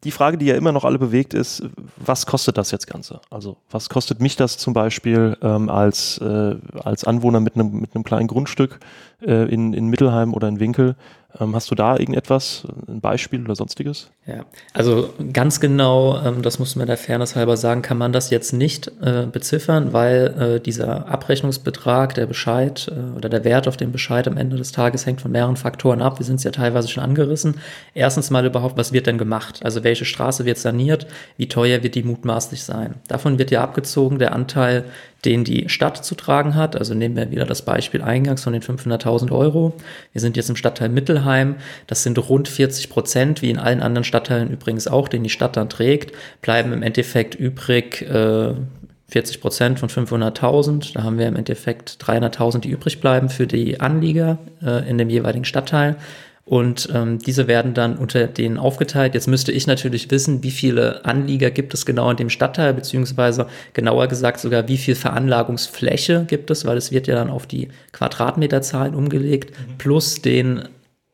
die 0.05 0.11
Frage, 0.11 0.39
die 0.39 0.47
ja 0.47 0.55
immer 0.55 0.73
noch 0.73 0.87
alle 0.87 0.99
bewegt, 0.99 1.35
ist, 1.35 1.65
was 1.99 2.25
kostet 2.25 2.57
das 2.57 2.71
jetzt 2.71 2.87
Ganze? 2.87 3.21
Also 3.29 3.59
was 3.71 3.91
kostet 3.91 4.23
mich 4.23 4.37
das 4.37 4.57
zum 4.57 4.73
Beispiel 4.73 5.37
ähm, 5.43 5.69
als, 5.69 6.17
äh, 6.17 6.57
als 6.83 7.05
Anwohner 7.05 7.41
mit 7.41 7.57
einem 7.57 7.79
mit 7.79 7.95
einem 7.95 8.03
kleinen 8.03 8.27
Grundstück 8.27 8.81
äh, 9.21 9.53
in, 9.53 9.75
in 9.75 9.89
Mittelheim 9.89 10.33
oder 10.33 10.49
in 10.49 10.61
Winkel? 10.61 10.97
Ähm, 11.39 11.55
hast 11.55 11.71
du 11.71 11.75
da 11.75 11.97
irgendetwas, 11.97 12.65
ein 12.89 13.01
Beispiel 13.01 13.45
oder 13.45 13.55
sonstiges? 13.55 14.11
Ja, 14.27 14.45
also 14.73 15.11
ganz 15.33 15.61
genau, 15.61 16.21
ähm, 16.25 16.43
das 16.43 16.59
muss 16.59 16.77
man 16.77 16.87
der 16.87 16.97
Fairness 16.97 17.37
halber 17.37 17.57
sagen, 17.57 17.83
kann 17.83 17.99
man 17.99 18.13
das 18.13 18.31
jetzt 18.31 18.53
nicht 18.53 18.91
äh, 19.01 19.27
beziffern, 19.31 19.93
weil 19.93 20.57
äh, 20.57 20.61
dieser 20.61 21.09
Abrechnungsbetrag, 21.09 22.15
der 22.15 22.27
Bescheid 22.27 22.91
äh, 22.91 23.17
oder 23.17 23.29
der 23.29 23.45
Wert 23.45 23.69
auf 23.69 23.77
den 23.77 23.93
Bescheid 23.93 24.27
am 24.27 24.37
Ende 24.37 24.57
des 24.57 24.73
Tages 24.73 25.07
hängt 25.07 25.21
von 25.21 25.31
mehreren 25.31 25.57
Faktoren 25.57 26.03
ab. 26.03 26.19
Wir 26.19 26.27
sind 26.27 26.37
es 26.37 26.45
ja 26.45 26.51
teilweise 26.51 26.89
schon 26.89 27.03
angerissen. 27.03 27.57
Erstens 27.95 28.31
mal 28.31 28.45
überhaupt, 28.45 28.77
was 28.77 28.93
wird 28.93 29.07
denn 29.07 29.19
gemacht? 29.19 29.61
Also 29.65 29.85
welche 29.85 30.05
Straße 30.05 30.45
wird 30.45 30.59
saniert? 30.59 31.07
Wie 31.37 31.49
teuer 31.49 31.83
wird 31.83 31.95
die 31.95 32.03
mutmaßlich 32.03 32.65
sein? 32.65 32.95
Davon 33.09 33.39
wird 33.39 33.51
ja 33.51 33.63
abgezogen 33.63 34.19
der 34.19 34.33
Anteil 34.33 34.85
den 35.25 35.45
die 35.45 35.69
Stadt 35.69 36.05
zu 36.05 36.15
tragen 36.15 36.55
hat. 36.55 36.77
Also 36.77 36.95
nehmen 36.95 37.17
wir 37.17 37.31
wieder 37.31 37.45
das 37.45 37.63
Beispiel 37.63 38.03
eingangs 38.03 38.45
von 38.45 38.53
den 38.53 38.63
500.000 38.63 39.31
Euro. 39.33 39.75
Wir 40.13 40.21
sind 40.21 40.37
jetzt 40.37 40.51
im 40.51 40.57
Stadtteil 40.57 40.89
Mittelheim. 40.89 41.57
Das 41.87 42.03
sind 42.03 42.19
rund 42.29 42.49
40 42.49 42.91
Prozent, 42.91 43.43
wie 43.43 43.51
in 43.51 43.59
allen 43.59 43.81
anderen 43.81 44.05
Stadtteilen 44.05 44.51
übrigens 44.51 44.89
auch, 44.89 45.09
den 45.09 45.23
die 45.23 45.31
Stadt 45.31 45.57
dann 45.57 45.69
trägt, 45.69 46.15
bleiben 46.43 46.73
im 46.73 46.83
Endeffekt 46.83 47.35
übrig. 47.35 48.03
Äh, 48.03 48.55
40 49.11 49.41
Prozent 49.41 49.81
von 49.81 49.89
500.000, 49.89 50.95
da 50.95 51.03
haben 51.03 51.19
wir 51.19 51.27
im 51.27 51.35
Endeffekt 51.35 51.99
300.000, 52.01 52.61
die 52.61 52.71
übrig 52.71 53.01
bleiben 53.01 53.29
für 53.29 53.49
die 53.49 53.81
Anlieger 53.81 54.39
äh, 54.63 54.89
in 54.89 54.99
dem 54.99 55.11
jeweiligen 55.11 55.45
Stadtteil. 55.45 55.97
Und 56.51 56.89
ähm, 56.93 57.21
diese 57.21 57.47
werden 57.47 57.75
dann 57.75 57.97
unter 57.97 58.27
denen 58.27 58.59
aufgeteilt. 58.59 59.15
Jetzt 59.15 59.29
müsste 59.29 59.53
ich 59.53 59.69
natürlich 59.69 60.11
wissen, 60.11 60.43
wie 60.43 60.51
viele 60.51 61.05
Anlieger 61.05 61.53
gibt 61.53 61.73
es 61.75 61.87
genau 61.87 62.11
in 62.11 62.17
dem 62.17 62.29
Stadtteil, 62.29 62.75
beziehungsweise 62.75 63.47
genauer 63.73 64.09
gesagt 64.09 64.41
sogar, 64.41 64.67
wie 64.67 64.77
viel 64.77 64.97
Veranlagungsfläche 64.97 66.25
gibt 66.27 66.51
es, 66.51 66.65
weil 66.65 66.77
es 66.77 66.91
wird 66.91 67.07
ja 67.07 67.15
dann 67.15 67.31
auf 67.31 67.47
die 67.47 67.69
Quadratmeterzahlen 67.93 68.97
umgelegt, 68.97 69.53
mhm. 69.53 69.79
plus 69.79 70.23
den 70.23 70.65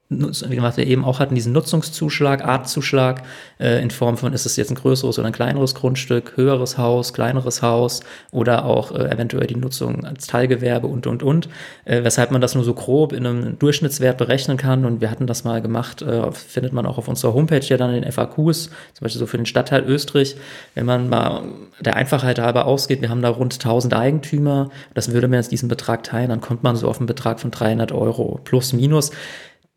wie 0.08 0.62
wir 0.62 0.86
eben 0.86 1.04
auch 1.04 1.18
hatten, 1.18 1.34
diesen 1.34 1.52
Nutzungszuschlag, 1.52 2.44
Artzuschlag 2.44 3.25
äh, 3.58 3.82
in 3.82 3.90
Form 3.90 4.16
von, 4.16 4.32
ist 4.32 4.46
es 4.46 4.54
jetzt 4.54 4.70
ein 4.70 4.76
größeres 4.76 5.18
oder 5.18 5.26
ein 5.26 5.32
kleineres 5.32 5.75
Grundstück, 5.75 6.36
höheres 6.36 6.78
Haus, 6.78 7.12
kleineres 7.12 7.60
Haus 7.60 8.02
oder 8.30 8.66
auch 8.66 8.92
äh, 8.92 9.10
eventuell 9.10 9.48
die 9.48 9.56
Nutzung 9.56 10.04
als 10.04 10.28
Teilgewerbe 10.28 10.86
und, 10.86 11.08
und, 11.08 11.25
und, 11.25 11.48
äh, 11.86 12.04
weshalb 12.04 12.30
man 12.30 12.40
das 12.40 12.54
nur 12.54 12.62
so 12.62 12.72
grob 12.72 13.12
in 13.12 13.26
einem 13.26 13.58
Durchschnittswert 13.58 14.16
berechnen 14.16 14.56
kann 14.56 14.84
und 14.84 15.00
wir 15.00 15.10
hatten 15.10 15.26
das 15.26 15.42
mal 15.42 15.60
gemacht, 15.60 16.02
äh, 16.02 16.30
findet 16.30 16.72
man 16.72 16.86
auch 16.86 16.98
auf 16.98 17.08
unserer 17.08 17.34
Homepage 17.34 17.66
ja 17.66 17.76
dann 17.76 17.92
in 17.92 18.02
den 18.02 18.12
FAQs, 18.12 18.66
zum 18.94 19.04
Beispiel 19.04 19.18
so 19.18 19.26
für 19.26 19.38
den 19.38 19.46
Stadtteil 19.46 19.82
Österreich, 19.84 20.36
wenn 20.76 20.86
man 20.86 21.08
mal 21.08 21.42
der 21.80 21.96
Einfachheit 21.96 22.38
halber 22.38 22.66
ausgeht, 22.66 23.02
wir 23.02 23.10
haben 23.10 23.22
da 23.22 23.30
rund 23.30 23.54
1000 23.54 23.92
Eigentümer, 23.94 24.70
das 24.94 25.12
würde 25.12 25.26
man 25.26 25.40
jetzt 25.40 25.50
diesen 25.50 25.68
Betrag 25.68 26.04
teilen, 26.04 26.28
dann 26.28 26.40
kommt 26.40 26.62
man 26.62 26.76
so 26.76 26.88
auf 26.88 26.98
einen 26.98 27.06
Betrag 27.06 27.40
von 27.40 27.50
300 27.50 27.90
Euro 27.90 28.40
plus 28.44 28.72
minus. 28.72 29.10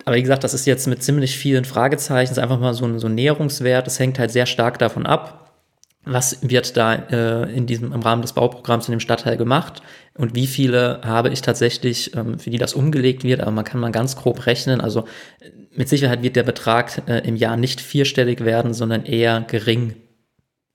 Aber 0.09 0.17
wie 0.17 0.23
gesagt, 0.23 0.43
das 0.43 0.55
ist 0.55 0.65
jetzt 0.65 0.87
mit 0.87 1.03
ziemlich 1.03 1.37
vielen 1.37 1.65
Fragezeichen, 1.65 2.29
das 2.31 2.39
ist 2.39 2.43
einfach 2.43 2.59
mal 2.59 2.73
so 2.73 2.83
ein, 2.83 2.97
so 2.97 3.05
ein 3.05 3.13
Näherungswert. 3.13 3.85
Das 3.85 3.99
hängt 3.99 4.17
halt 4.17 4.31
sehr 4.31 4.47
stark 4.47 4.79
davon 4.79 5.05
ab, 5.05 5.51
was 6.03 6.39
wird 6.41 6.75
da 6.77 6.95
äh, 6.95 7.55
in 7.55 7.67
diesem, 7.67 7.93
im 7.93 8.01
Rahmen 8.01 8.23
des 8.23 8.33
Bauprogramms 8.33 8.87
in 8.87 8.93
dem 8.93 9.01
Stadtteil 9.01 9.37
gemacht 9.37 9.83
und 10.15 10.33
wie 10.33 10.47
viele 10.47 11.01
habe 11.03 11.29
ich 11.29 11.43
tatsächlich, 11.43 12.15
ähm, 12.15 12.39
für 12.39 12.49
die 12.49 12.57
das 12.57 12.73
umgelegt 12.73 13.23
wird. 13.23 13.41
Aber 13.41 13.51
man 13.51 13.65
kann 13.65 13.79
mal 13.79 13.91
ganz 13.91 14.15
grob 14.15 14.47
rechnen. 14.47 14.81
Also 14.81 15.05
mit 15.75 15.87
Sicherheit 15.87 16.23
wird 16.23 16.35
der 16.35 16.41
Betrag 16.41 17.03
äh, 17.07 17.19
im 17.19 17.35
Jahr 17.35 17.55
nicht 17.55 17.79
vierstellig 17.79 18.43
werden, 18.43 18.73
sondern 18.73 19.05
eher 19.05 19.41
gering 19.41 19.93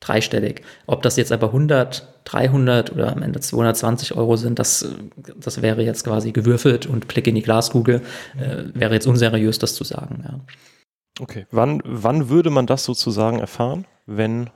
dreistellig. 0.06 0.62
Ob 0.86 1.02
das 1.02 1.16
jetzt 1.16 1.32
aber 1.32 1.48
100, 1.48 2.06
300 2.24 2.92
oder 2.92 3.12
am 3.12 3.22
Ende 3.22 3.40
220 3.40 4.16
Euro 4.16 4.36
sind, 4.36 4.58
das, 4.58 4.88
das 5.36 5.62
wäre 5.62 5.82
jetzt 5.82 6.04
quasi 6.04 6.32
gewürfelt 6.32 6.86
und 6.86 7.08
Blick 7.08 7.26
in 7.26 7.34
die 7.34 7.42
Glaskugel. 7.42 8.02
Äh, 8.38 8.64
wäre 8.74 8.94
jetzt 8.94 9.06
unseriös, 9.06 9.58
das 9.58 9.74
zu 9.74 9.84
sagen. 9.84 10.24
Ja. 10.24 10.40
Okay. 11.20 11.46
Wann, 11.50 11.80
wann 11.84 12.28
würde 12.28 12.50
man 12.50 12.66
das 12.66 12.84
sozusagen 12.84 13.38
erfahren, 13.38 13.86
wenn 14.06 14.50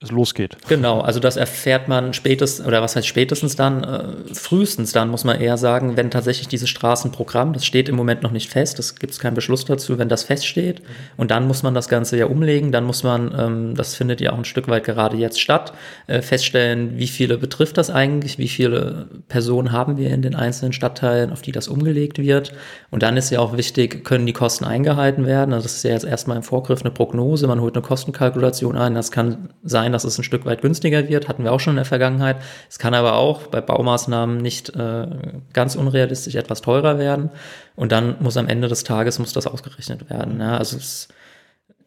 es 0.00 0.12
losgeht. 0.12 0.56
Genau, 0.68 1.00
also 1.00 1.18
das 1.18 1.36
erfährt 1.36 1.88
man 1.88 2.14
spätestens, 2.14 2.64
oder 2.64 2.80
was 2.80 2.94
heißt 2.94 3.06
spätestens 3.06 3.56
dann, 3.56 3.82
äh, 3.82 4.32
frühestens 4.32 4.92
dann 4.92 5.08
muss 5.08 5.24
man 5.24 5.40
eher 5.40 5.56
sagen, 5.56 5.96
wenn 5.96 6.12
tatsächlich 6.12 6.46
dieses 6.46 6.68
Straßenprogramm, 6.68 7.52
das 7.52 7.66
steht 7.66 7.88
im 7.88 7.96
Moment 7.96 8.22
noch 8.22 8.30
nicht 8.30 8.48
fest, 8.48 8.78
es 8.78 8.94
gibt 8.94 9.18
keinen 9.18 9.34
Beschluss 9.34 9.64
dazu, 9.64 9.98
wenn 9.98 10.08
das 10.08 10.22
feststeht. 10.22 10.82
Mhm. 10.82 10.86
Und 11.16 11.30
dann 11.32 11.48
muss 11.48 11.64
man 11.64 11.74
das 11.74 11.88
Ganze 11.88 12.16
ja 12.16 12.26
umlegen, 12.26 12.70
dann 12.70 12.84
muss 12.84 13.02
man, 13.02 13.34
ähm, 13.36 13.74
das 13.74 13.96
findet 13.96 14.20
ja 14.20 14.32
auch 14.32 14.38
ein 14.38 14.44
Stück 14.44 14.68
weit 14.68 14.84
gerade 14.84 15.16
jetzt 15.16 15.40
statt, 15.40 15.72
äh, 16.06 16.22
feststellen, 16.22 16.96
wie 16.96 17.08
viele 17.08 17.36
betrifft 17.36 17.76
das 17.76 17.90
eigentlich, 17.90 18.38
wie 18.38 18.46
viele 18.46 19.08
Personen 19.26 19.72
haben 19.72 19.96
wir 19.96 20.10
in 20.10 20.22
den 20.22 20.36
einzelnen 20.36 20.72
Stadtteilen, 20.72 21.32
auf 21.32 21.42
die 21.42 21.50
das 21.50 21.66
umgelegt 21.66 22.18
wird. 22.18 22.52
Und 22.92 23.02
dann 23.02 23.16
ist 23.16 23.30
ja 23.30 23.40
auch 23.40 23.56
wichtig, 23.56 24.04
können 24.04 24.26
die 24.26 24.32
Kosten 24.32 24.64
eingehalten 24.64 25.26
werden. 25.26 25.52
Also 25.52 25.64
das 25.64 25.74
ist 25.74 25.82
ja 25.82 25.90
jetzt 25.90 26.04
erstmal 26.04 26.36
im 26.36 26.44
Vorgriff 26.44 26.82
eine 26.82 26.92
Prognose, 26.92 27.48
man 27.48 27.60
holt 27.60 27.74
eine 27.74 27.82
Kostenkalkulation 27.82 28.76
ein, 28.76 28.94
das 28.94 29.10
kann 29.10 29.48
sein, 29.64 29.87
sein, 29.88 29.92
dass 29.92 30.04
es 30.04 30.18
ein 30.18 30.24
Stück 30.24 30.44
weit 30.44 30.62
günstiger 30.62 31.08
wird, 31.08 31.28
hatten 31.28 31.44
wir 31.44 31.52
auch 31.52 31.60
schon 31.60 31.72
in 31.72 31.76
der 31.76 31.84
Vergangenheit. 31.84 32.36
Es 32.68 32.78
kann 32.78 32.94
aber 32.94 33.14
auch 33.14 33.46
bei 33.46 33.60
Baumaßnahmen 33.60 34.36
nicht 34.38 34.74
äh, 34.76 35.06
ganz 35.52 35.76
unrealistisch 35.76 36.34
etwas 36.34 36.60
teurer 36.60 36.98
werden. 36.98 37.30
Und 37.74 37.92
dann 37.92 38.16
muss 38.20 38.36
am 38.36 38.48
Ende 38.48 38.68
des 38.68 38.84
Tages 38.84 39.18
muss 39.18 39.32
das 39.32 39.46
ausgerechnet 39.46 40.10
werden. 40.10 40.40
Ja, 40.40 40.58
also 40.58 40.76
es, 40.76 41.08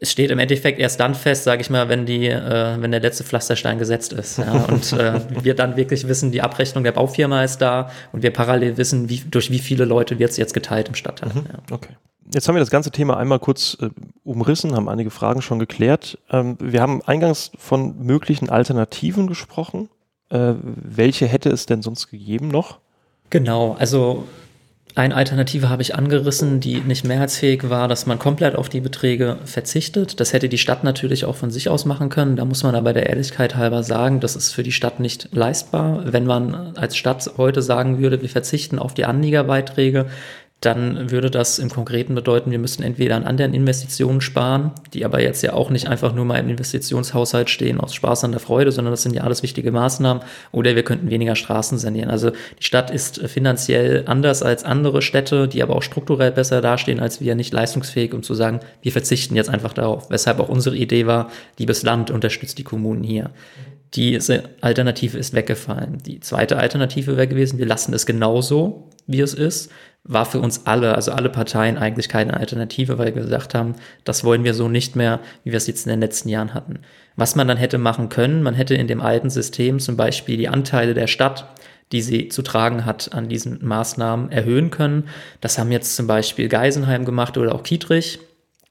es 0.03 0.11
steht 0.11 0.31
im 0.31 0.39
Endeffekt 0.39 0.79
erst 0.79 0.99
dann 0.99 1.13
fest, 1.13 1.43
sage 1.43 1.61
ich 1.61 1.69
mal, 1.69 1.87
wenn 1.87 2.07
die, 2.07 2.27
äh, 2.27 2.75
wenn 2.79 2.89
der 2.89 2.99
letzte 2.99 3.23
Pflasterstein 3.23 3.77
gesetzt 3.77 4.13
ist. 4.13 4.39
Ja, 4.39 4.65
und 4.65 4.91
äh, 4.93 5.21
wir 5.43 5.53
dann 5.53 5.77
wirklich 5.77 6.07
wissen, 6.07 6.31
die 6.31 6.41
Abrechnung 6.41 6.83
der 6.83 6.91
Baufirma 6.91 7.43
ist 7.43 7.59
da 7.59 7.91
und 8.11 8.23
wir 8.23 8.33
parallel 8.33 8.77
wissen, 8.77 9.09
wie, 9.09 9.19
durch 9.29 9.51
wie 9.51 9.59
viele 9.59 9.85
Leute 9.85 10.17
wird 10.17 10.31
es 10.31 10.37
jetzt 10.37 10.55
geteilt 10.55 10.89
im 10.89 10.95
Stadtteil. 10.95 11.29
Mhm, 11.29 11.45
ja. 11.47 11.59
Okay. 11.69 11.95
Jetzt 12.33 12.47
haben 12.47 12.55
wir 12.55 12.61
das 12.61 12.71
ganze 12.71 12.89
Thema 12.89 13.17
einmal 13.17 13.37
kurz 13.37 13.77
äh, 13.79 13.89
umrissen, 14.23 14.75
haben 14.75 14.89
einige 14.89 15.11
Fragen 15.11 15.43
schon 15.43 15.59
geklärt. 15.59 16.17
Ähm, 16.31 16.57
wir 16.59 16.81
haben 16.81 17.03
eingangs 17.03 17.51
von 17.59 18.03
möglichen 18.03 18.49
Alternativen 18.49 19.27
gesprochen. 19.27 19.89
Äh, 20.29 20.53
welche 20.63 21.27
hätte 21.27 21.49
es 21.49 21.67
denn 21.67 21.83
sonst 21.83 22.09
gegeben 22.09 22.47
noch? 22.47 22.79
Genau, 23.29 23.75
also 23.77 24.23
eine 24.95 25.15
Alternative 25.15 25.69
habe 25.69 25.81
ich 25.81 25.95
angerissen, 25.95 26.59
die 26.59 26.81
nicht 26.81 27.05
mehrheitsfähig 27.05 27.69
war, 27.69 27.87
dass 27.87 28.05
man 28.05 28.19
komplett 28.19 28.55
auf 28.55 28.67
die 28.67 28.81
Beträge 28.81 29.37
verzichtet. 29.45 30.19
Das 30.19 30.33
hätte 30.33 30.49
die 30.49 30.57
Stadt 30.57 30.83
natürlich 30.83 31.25
auch 31.25 31.35
von 31.35 31.51
sich 31.51 31.69
aus 31.69 31.85
machen 31.85 32.09
können. 32.09 32.35
Da 32.35 32.45
muss 32.45 32.63
man 32.63 32.75
aber 32.75 32.91
der 32.91 33.07
Ehrlichkeit 33.07 33.55
halber 33.55 33.83
sagen, 33.83 34.19
das 34.19 34.35
ist 34.35 34.53
für 34.53 34.63
die 34.63 34.71
Stadt 34.71 34.99
nicht 34.99 35.29
leistbar. 35.31 36.03
Wenn 36.11 36.25
man 36.25 36.75
als 36.75 36.97
Stadt 36.97 37.31
heute 37.37 37.61
sagen 37.61 37.99
würde, 37.99 38.21
wir 38.21 38.29
verzichten 38.29 38.79
auf 38.79 38.93
die 38.93 39.05
Anliegerbeiträge, 39.05 40.07
dann 40.61 41.09
würde 41.09 41.31
das 41.31 41.57
im 41.57 41.69
Konkreten 41.69 42.13
bedeuten, 42.13 42.51
wir 42.51 42.59
müssen 42.59 42.83
entweder 42.83 43.15
an 43.15 43.23
anderen 43.23 43.55
Investitionen 43.55 44.21
sparen, 44.21 44.71
die 44.93 45.03
aber 45.03 45.19
jetzt 45.19 45.41
ja 45.41 45.53
auch 45.53 45.71
nicht 45.71 45.87
einfach 45.87 46.13
nur 46.13 46.23
mal 46.23 46.37
im 46.37 46.49
Investitionshaushalt 46.49 47.49
stehen 47.49 47.79
aus 47.79 47.95
Spaß 47.95 48.25
an 48.25 48.31
der 48.31 48.39
Freude, 48.39 48.71
sondern 48.71 48.91
das 48.91 49.01
sind 49.01 49.15
ja 49.15 49.23
alles 49.23 49.41
wichtige 49.41 49.71
Maßnahmen, 49.71 50.21
oder 50.51 50.75
wir 50.75 50.83
könnten 50.83 51.09
weniger 51.09 51.35
Straßen 51.35 51.79
sanieren. 51.79 52.11
Also 52.11 52.29
die 52.29 52.63
Stadt 52.63 52.91
ist 52.91 53.27
finanziell 53.27 54.03
anders 54.05 54.43
als 54.43 54.63
andere 54.63 55.01
Städte, 55.01 55.47
die 55.47 55.63
aber 55.63 55.75
auch 55.75 55.81
strukturell 55.81 56.31
besser 56.31 56.61
dastehen 56.61 56.99
als 56.99 57.19
wir, 57.21 57.33
nicht 57.33 57.53
leistungsfähig, 57.53 58.13
um 58.13 58.21
zu 58.21 58.35
sagen, 58.35 58.59
wir 58.83 58.91
verzichten 58.91 59.35
jetzt 59.35 59.49
einfach 59.49 59.73
darauf. 59.73 60.11
Weshalb 60.11 60.39
auch 60.39 60.49
unsere 60.49 60.77
Idee 60.77 61.07
war, 61.07 61.31
liebes 61.57 61.81
Land, 61.81 62.11
unterstützt 62.11 62.59
die 62.59 62.63
Kommunen 62.63 63.03
hier. 63.03 63.31
Diese 63.93 64.43
Alternative 64.61 65.17
ist 65.17 65.33
weggefallen. 65.33 65.97
Die 66.05 66.21
zweite 66.21 66.57
Alternative 66.57 67.17
wäre 67.17 67.27
gewesen, 67.27 67.59
wir 67.59 67.65
lassen 67.65 67.93
es 67.93 68.05
genauso, 68.05 68.89
wie 69.05 69.19
es 69.19 69.33
ist 69.33 69.69
war 70.03 70.25
für 70.25 70.39
uns 70.39 70.65
alle, 70.65 70.95
also 70.95 71.11
alle 71.11 71.29
Parteien 71.29 71.77
eigentlich 71.77 72.09
keine 72.09 72.35
Alternative, 72.35 72.97
weil 72.97 73.13
wir 73.13 73.21
gesagt 73.21 73.53
haben, 73.53 73.75
das 74.03 74.23
wollen 74.23 74.43
wir 74.43 74.53
so 74.53 74.67
nicht 74.67 74.95
mehr, 74.95 75.19
wie 75.43 75.51
wir 75.51 75.57
es 75.57 75.67
jetzt 75.67 75.85
in 75.85 75.91
den 75.91 75.99
letzten 75.99 76.29
Jahren 76.29 76.53
hatten. 76.53 76.79
Was 77.15 77.35
man 77.35 77.47
dann 77.47 77.57
hätte 77.57 77.77
machen 77.77 78.09
können, 78.09 78.41
man 78.41 78.55
hätte 78.55 78.73
in 78.73 78.87
dem 78.87 79.01
alten 79.01 79.29
System 79.29 79.79
zum 79.79 79.97
Beispiel 79.97 80.37
die 80.37 80.49
Anteile 80.49 80.93
der 80.93 81.07
Stadt, 81.07 81.45
die 81.91 82.01
sie 82.01 82.29
zu 82.29 82.41
tragen 82.41 82.85
hat, 82.85 83.13
an 83.13 83.29
diesen 83.29 83.63
Maßnahmen 83.63 84.31
erhöhen 84.31 84.71
können. 84.71 85.09
Das 85.39 85.59
haben 85.59 85.71
jetzt 85.71 85.95
zum 85.95 86.07
Beispiel 86.07 86.47
Geisenheim 86.47 87.05
gemacht 87.05 87.37
oder 87.37 87.53
auch 87.53 87.63
Kietrich. 87.63 88.19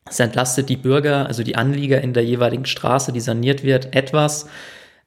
Es 0.08 0.18
entlastet 0.18 0.68
die 0.68 0.78
Bürger, 0.78 1.26
also 1.26 1.44
die 1.44 1.54
Anlieger 1.54 2.00
in 2.00 2.14
der 2.14 2.24
jeweiligen 2.24 2.64
Straße, 2.64 3.12
die 3.12 3.20
saniert 3.20 3.62
wird, 3.62 3.94
etwas. 3.94 4.48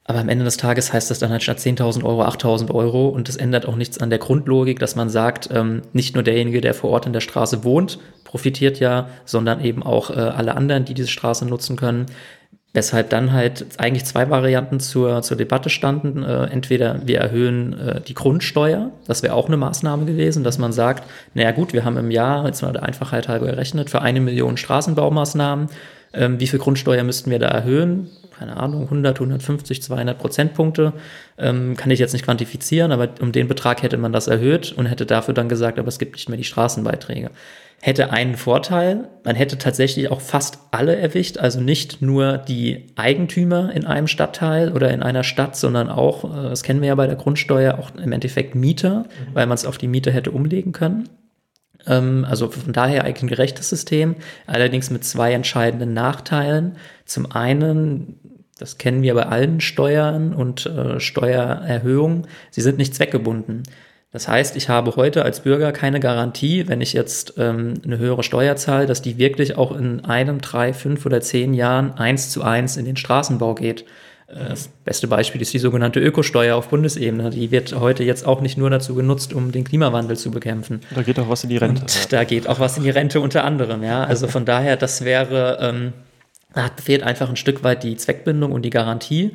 Aber 0.05 0.19
am 0.19 0.27
Ende 0.27 0.43
des 0.43 0.57
Tages 0.57 0.91
heißt 0.91 1.09
das 1.09 1.19
dann 1.19 1.31
halt 1.31 1.43
statt 1.43 1.59
10.000 1.59 2.03
Euro 2.03 2.23
8.000 2.23 2.73
Euro 2.73 3.07
und 3.07 3.29
das 3.29 3.37
ändert 3.37 3.65
auch 3.65 3.77
nichts 3.77 3.99
an 3.99 4.09
der 4.09 4.19
Grundlogik, 4.19 4.79
dass 4.79 4.95
man 4.95 5.09
sagt, 5.09 5.49
ähm, 5.53 5.81
nicht 5.93 6.13
nur 6.13 6.23
derjenige, 6.23 6.59
der 6.59 6.73
vor 6.73 6.89
Ort 6.89 7.05
in 7.05 7.13
der 7.13 7.21
Straße 7.21 7.63
wohnt, 7.63 7.99
profitiert 8.25 8.79
ja, 8.79 9.07
sondern 9.23 9.63
eben 9.63 9.81
auch 9.81 10.09
äh, 10.09 10.15
alle 10.15 10.55
anderen, 10.55 10.83
die 10.83 10.93
diese 10.93 11.07
Straße 11.07 11.45
nutzen 11.45 11.77
können. 11.77 12.07
Weshalb 12.75 13.11
dann 13.11 13.31
halt 13.31 13.67
eigentlich 13.77 14.03
zwei 14.03 14.31
Varianten 14.31 14.79
zur, 14.79 15.21
zur 15.21 15.37
Debatte 15.37 15.69
standen. 15.69 16.23
Äh, 16.23 16.45
entweder 16.45 17.05
wir 17.05 17.19
erhöhen 17.19 17.79
äh, 17.79 18.01
die 18.01 18.15
Grundsteuer, 18.15 18.91
das 19.05 19.21
wäre 19.21 19.35
auch 19.35 19.47
eine 19.47 19.57
Maßnahme 19.57 20.05
gewesen, 20.05 20.43
dass 20.43 20.57
man 20.57 20.73
sagt, 20.73 21.07
naja 21.35 21.51
gut, 21.51 21.71
wir 21.71 21.85
haben 21.85 21.97
im 21.97 22.09
Jahr, 22.09 22.45
jetzt 22.47 22.63
mal 22.63 22.73
der 22.73 22.83
Einfachheit 22.83 23.27
halber 23.27 23.45
gerechnet, 23.45 23.91
für 23.91 24.01
eine 24.01 24.19
Million 24.19 24.57
Straßenbaumaßnahmen, 24.57 25.69
ähm, 26.13 26.39
wie 26.39 26.47
viel 26.47 26.59
Grundsteuer 26.59 27.03
müssten 27.03 27.31
wir 27.31 27.39
da 27.39 27.47
erhöhen? 27.47 28.09
keine 28.37 28.57
Ahnung, 28.57 28.83
100, 28.83 29.15
150, 29.17 29.81
200 29.81 30.17
Prozentpunkte. 30.17 30.93
Ähm, 31.37 31.75
kann 31.77 31.91
ich 31.91 31.99
jetzt 31.99 32.13
nicht 32.13 32.25
quantifizieren, 32.25 32.91
aber 32.91 33.09
um 33.21 33.31
den 33.31 33.47
Betrag 33.47 33.83
hätte 33.83 33.97
man 33.97 34.11
das 34.11 34.27
erhöht 34.27 34.73
und 34.73 34.85
hätte 34.85 35.05
dafür 35.05 35.33
dann 35.33 35.49
gesagt, 35.49 35.79
aber 35.79 35.87
es 35.87 35.99
gibt 35.99 36.15
nicht 36.15 36.29
mehr 36.29 36.37
die 36.37 36.43
Straßenbeiträge. 36.43 37.31
Hätte 37.81 38.11
einen 38.11 38.35
Vorteil, 38.35 39.09
man 39.23 39.35
hätte 39.35 39.57
tatsächlich 39.57 40.09
auch 40.09 40.21
fast 40.21 40.59
alle 40.71 40.95
erwischt, 40.95 41.37
also 41.37 41.59
nicht 41.59 42.01
nur 42.01 42.37
die 42.37 42.87
Eigentümer 42.95 43.73
in 43.73 43.85
einem 43.85 44.07
Stadtteil 44.07 44.71
oder 44.71 44.91
in 44.91 45.03
einer 45.03 45.23
Stadt, 45.23 45.55
sondern 45.55 45.89
auch, 45.89 46.23
äh, 46.23 46.49
das 46.49 46.63
kennen 46.63 46.81
wir 46.81 46.89
ja 46.89 46.95
bei 46.95 47.07
der 47.07 47.17
Grundsteuer, 47.17 47.77
auch 47.77 47.91
im 47.95 48.11
Endeffekt 48.11 48.55
Mieter, 48.55 48.99
mhm. 48.99 49.35
weil 49.35 49.47
man 49.47 49.55
es 49.55 49.65
auf 49.65 49.77
die 49.77 49.87
Mieter 49.87 50.11
hätte 50.11 50.31
umlegen 50.31 50.71
können. 50.71 51.09
Ähm, 51.87 52.25
also 52.27 52.49
von 52.49 52.73
daher 52.73 53.03
eigentlich 53.03 53.23
ein 53.23 53.27
gerechtes 53.27 53.69
System, 53.69 54.15
allerdings 54.47 54.89
mit 54.89 55.03
zwei 55.03 55.33
entscheidenden 55.33 55.93
Nachteilen. 55.93 56.77
Zum 57.05 57.31
einen, 57.31 58.19
das 58.57 58.77
kennen 58.77 59.01
wir 59.01 59.13
bei 59.13 59.25
allen 59.25 59.61
Steuern 59.61 60.33
und 60.33 60.65
äh, 60.65 60.99
Steuererhöhungen, 60.99 62.27
sie 62.51 62.61
sind 62.61 62.77
nicht 62.77 62.95
zweckgebunden. 62.95 63.63
Das 64.13 64.27
heißt, 64.27 64.55
ich 64.55 64.69
habe 64.69 64.95
heute 64.95 65.25
als 65.25 65.39
Bürger 65.39 65.71
keine 65.71 65.99
Garantie, 65.99 66.67
wenn 66.67 66.81
ich 66.81 66.93
jetzt 66.93 67.33
ähm, 67.39 67.73
eine 67.83 67.97
höhere 67.97 68.21
Steuer 68.21 68.55
zahle, 68.55 68.85
dass 68.85 69.01
die 69.01 69.17
wirklich 69.17 69.57
auch 69.57 69.75
in 69.75 70.05
einem, 70.05 70.39
drei, 70.39 70.71
fünf 70.71 71.07
oder 71.07 71.19
zehn 71.19 71.55
Jahren 71.55 71.93
eins 71.93 72.29
zu 72.29 72.43
eins 72.43 72.77
in 72.77 72.85
den 72.85 72.95
Straßenbau 72.95 73.55
geht. 73.55 73.85
Äh, 74.33 74.49
das 74.49 74.69
beste 74.85 75.07
Beispiel 75.07 75.41
ist 75.41 75.53
die 75.53 75.59
sogenannte 75.59 75.99
Ökosteuer 75.99 76.55
auf 76.55 76.69
Bundesebene. 76.69 77.29
Die 77.29 77.51
wird 77.51 77.73
heute 77.79 78.03
jetzt 78.03 78.25
auch 78.25 78.41
nicht 78.41 78.57
nur 78.57 78.69
dazu 78.69 78.95
genutzt, 78.95 79.33
um 79.33 79.51
den 79.51 79.63
Klimawandel 79.63 80.17
zu 80.17 80.31
bekämpfen. 80.31 80.81
Da 80.93 81.01
geht 81.01 81.19
auch 81.19 81.29
was 81.29 81.43
in 81.43 81.49
die 81.49 81.57
Rente. 81.57 81.81
Und 81.81 82.13
da 82.13 82.23
geht 82.23 82.47
auch 82.47 82.59
was 82.59 82.77
in 82.77 82.83
die 82.83 82.89
Rente 82.89 83.21
unter 83.21 83.43
anderem, 83.43 83.83
ja. 83.83 84.03
Also 84.03 84.27
von 84.27 84.45
daher, 84.45 84.77
das 84.77 85.03
wäre, 85.03 85.57
ähm, 85.61 85.93
da 86.53 86.69
fehlt 86.81 87.03
einfach 87.03 87.29
ein 87.29 87.35
Stück 87.35 87.63
weit 87.63 87.83
die 87.83 87.95
Zweckbindung 87.95 88.51
und 88.51 88.63
die 88.63 88.69
Garantie 88.69 89.31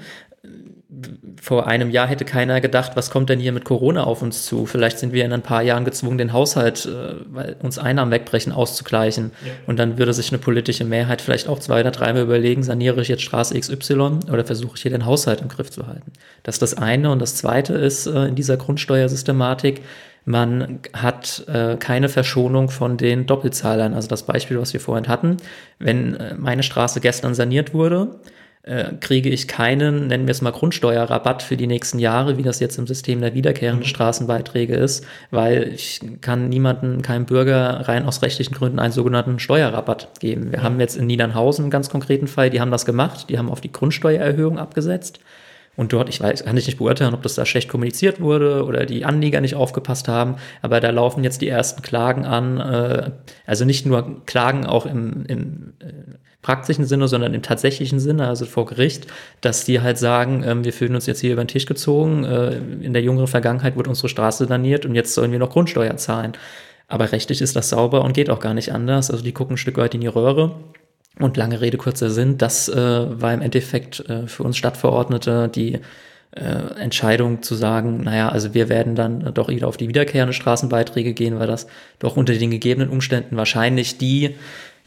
vor 1.41 1.67
einem 1.67 1.91
Jahr 1.91 2.07
hätte 2.07 2.25
keiner 2.25 2.63
gedacht, 2.63 2.93
was 2.95 3.11
kommt 3.11 3.29
denn 3.29 3.39
hier 3.39 3.53
mit 3.53 3.65
Corona 3.65 4.05
auf 4.05 4.23
uns 4.23 4.47
zu? 4.47 4.65
Vielleicht 4.65 4.99
sind 4.99 5.13
wir 5.13 5.23
in 5.23 5.35
ein 5.35 5.43
paar 5.43 5.63
Jahren 5.63 5.85
gezwungen, 5.85 6.17
den 6.17 6.33
Haushalt, 6.33 6.87
äh, 6.87 7.15
weil 7.27 7.57
uns 7.63 7.79
Einnahmen 7.79 8.11
wegbrechen, 8.11 8.53
auszugleichen. 8.53 9.33
Ja. 9.45 9.53
Und 9.67 9.79
dann 9.79 9.99
würde 9.99 10.15
sich 10.15 10.31
eine 10.31 10.39
politische 10.39 10.87
Mehrheit 10.87 11.21
vielleicht 11.21 11.47
auch 11.47 11.59
zwei 11.59 11.81
oder 11.81 11.91
dreimal 11.91 12.23
überlegen, 12.23 12.63
saniere 12.63 13.03
ich 13.03 13.09
jetzt 13.09 13.23
Straße 13.23 13.59
XY 13.59 14.21
oder 14.33 14.47
versuche 14.47 14.77
ich 14.77 14.83
hier 14.83 14.91
den 14.91 15.05
Haushalt 15.05 15.43
im 15.43 15.49
Griff 15.49 15.71
zu 15.71 15.87
halten. 15.87 16.11
Das 16.43 16.55
ist 16.55 16.63
das 16.63 16.75
eine. 16.75 17.11
Und 17.11 17.21
das 17.21 17.35
zweite 17.35 17.75
ist 17.75 18.07
äh, 18.07 18.25
in 18.25 18.35
dieser 18.35 18.57
Grundsteuersystematik, 18.57 19.83
man 20.25 20.81
hat 20.95 21.45
äh, 21.49 21.77
keine 21.77 22.09
Verschonung 22.09 22.71
von 22.71 22.97
den 22.97 23.27
Doppelzahlern. 23.27 23.95
Also 23.95 24.09
das 24.09 24.25
Beispiel, 24.25 24.59
was 24.59 24.73
wir 24.73 24.81
vorhin 24.81 25.09
hatten. 25.09 25.37
Wenn 25.79 26.15
äh, 26.15 26.35
meine 26.35 26.63
Straße 26.63 27.01
gestern 27.01 27.35
saniert 27.35 27.75
wurde, 27.75 28.21
äh, 28.69 28.93
kriege 29.01 29.31
ich 29.31 29.49
keinen, 29.49 30.09
nennen 30.09 30.27
wir 30.27 30.33
es 30.33 30.43
mal 30.43 30.53
Grundsteuerrabatt 30.53 31.43
für 31.43 31.57
die 31.57 31.67
nächsten 31.67 31.99
Jahre, 31.99 32.37
wie 32.37 32.43
das 32.43 32.61
jetzt 32.61 32.79
im 32.79 32.87
System 32.87 33.21
der 33.21 33.35
wiederkehrenden 33.35 33.85
mhm. 33.85 33.89
Straßenbeiträge 33.89 34.75
ist, 34.77 35.07
weil 35.31 35.73
ich 35.75 36.01
kann 36.21 36.49
niemanden, 36.49 37.03
keinem 37.03 37.25
Bürger 37.25 37.89
rein 37.89 38.05
aus 38.05 38.23
rechtlichen 38.23 38.55
Gründen 38.55 38.79
einen 38.79 38.93
sogenannten 38.93 39.39
Steuerrabatt 39.39 40.21
geben. 40.21 40.53
Wir 40.53 40.59
ja. 40.59 40.65
haben 40.65 40.79
jetzt 40.81 40.97
in 40.97 41.07
Niedernhausen 41.07 41.65
einen 41.65 41.71
ganz 41.71 41.89
konkreten 41.89 42.27
Fall, 42.27 42.51
die 42.51 42.61
haben 42.61 42.71
das 42.71 42.85
gemacht, 42.85 43.31
die 43.31 43.39
haben 43.39 43.51
auf 43.51 43.61
die 43.61 43.73
Grundsteuererhöhung 43.73 44.59
abgesetzt 44.59 45.21
Und 45.79 45.93
dort, 45.93 46.09
ich 46.09 46.21
weiß, 46.21 46.45
kann 46.45 46.57
ich 46.57 46.67
nicht 46.67 46.79
beurteilen, 46.79 47.15
ob 47.15 47.23
das 47.23 47.37
da 47.37 47.47
schlecht 47.47 47.69
kommuniziert 47.69 48.21
wurde 48.21 48.65
oder 48.65 48.85
die 48.85 49.05
Anlieger 49.05 49.41
nicht 49.41 49.55
aufgepasst 49.55 50.09
haben, 50.09 50.35
aber 50.61 50.81
da 50.81 50.91
laufen 50.91 51.23
jetzt 51.23 51.41
die 51.41 51.47
ersten 51.47 51.83
Klagen 51.83 52.25
an, 52.27 52.59
äh, 52.59 53.13
also 53.47 53.65
nicht 53.65 53.87
nur 53.87 54.27
Klagen 54.27 54.67
auch 54.67 54.87
im, 54.87 55.25
im 55.27 55.75
äh, 55.79 56.17
praktischen 56.43 56.85
Sinne, 56.85 57.07
sondern 57.07 57.33
im 57.33 57.43
tatsächlichen 57.43 58.01
Sinne, 58.01 58.27
also 58.27 58.45
vor 58.45 58.67
Gericht, 58.67 59.07
dass 59.41 59.67
die 59.67 59.81
halt 59.81 59.99
sagen, 59.99 60.43
ähm, 60.45 60.65
wir 60.65 60.73
fühlen 60.73 60.97
uns 60.97 61.07
jetzt 61.07 61.21
hier 61.21 61.33
über 61.33 61.45
den 61.45 61.49
Tisch 61.49 61.67
gezogen, 61.67 62.25
äh, 62.25 62.57
in 62.57 62.93
der 62.93 63.03
jüngeren 63.03 63.29
Vergangenheit 63.29 63.77
wurde 63.77 63.91
unsere 63.91 64.09
Straße 64.09 64.47
saniert 64.47 64.85
und 64.85 64.97
jetzt 64.97 65.15
sollen 65.15 65.31
wir 65.31 65.39
noch 65.39 65.51
Grundsteuer 65.51 65.97
zahlen. 65.97 66.33
Aber 66.89 67.13
rechtlich 67.13 67.41
ist 67.41 67.55
das 67.55 67.69
sauber 67.69 68.03
und 68.03 68.15
geht 68.15 68.31
auch 68.31 68.41
gar 68.41 68.55
nicht 68.55 68.73
anders. 68.73 69.13
Also 69.13 69.23
die 69.23 69.33
gucken 69.33 69.55
ein 69.55 69.59
Stück 69.59 69.77
weit 69.77 69.95
in 69.95 70.01
die 70.01 70.09
Röhre. 70.09 70.57
Und 71.21 71.37
lange 71.37 71.61
Rede, 71.61 71.79
kurzer 71.79 72.11
Sinn, 72.11 72.39
das 72.39 72.69
äh, 72.69 72.77
war 72.77 73.35
im 73.35 73.43
Endeffekt 73.43 74.09
äh, 74.09 74.27
für 74.27 74.45
uns 74.45 74.57
Stadtverordnete 74.57 75.49
die 75.49 75.81
äh, 76.31 76.81
Entscheidung 76.81 77.43
zu 77.43 77.55
sagen, 77.55 78.03
naja, 78.05 78.29
also 78.29 78.55
wir 78.55 78.69
werden 78.69 78.95
dann 78.95 79.33
doch 79.35 79.49
wieder 79.49 79.67
auf 79.67 79.77
die 79.77 79.89
wiederkehrenden 79.89 80.35
Straßenbeiträge 80.35 81.15
gehen, 81.15 81.39
weil 81.39 81.47
das 81.47 81.67
doch 81.99 82.17
unter 82.17 82.35
den 82.35 82.51
gegebenen 82.51 82.91
Umständen 82.91 83.37
wahrscheinlich 83.37 83.99
die 83.99 84.37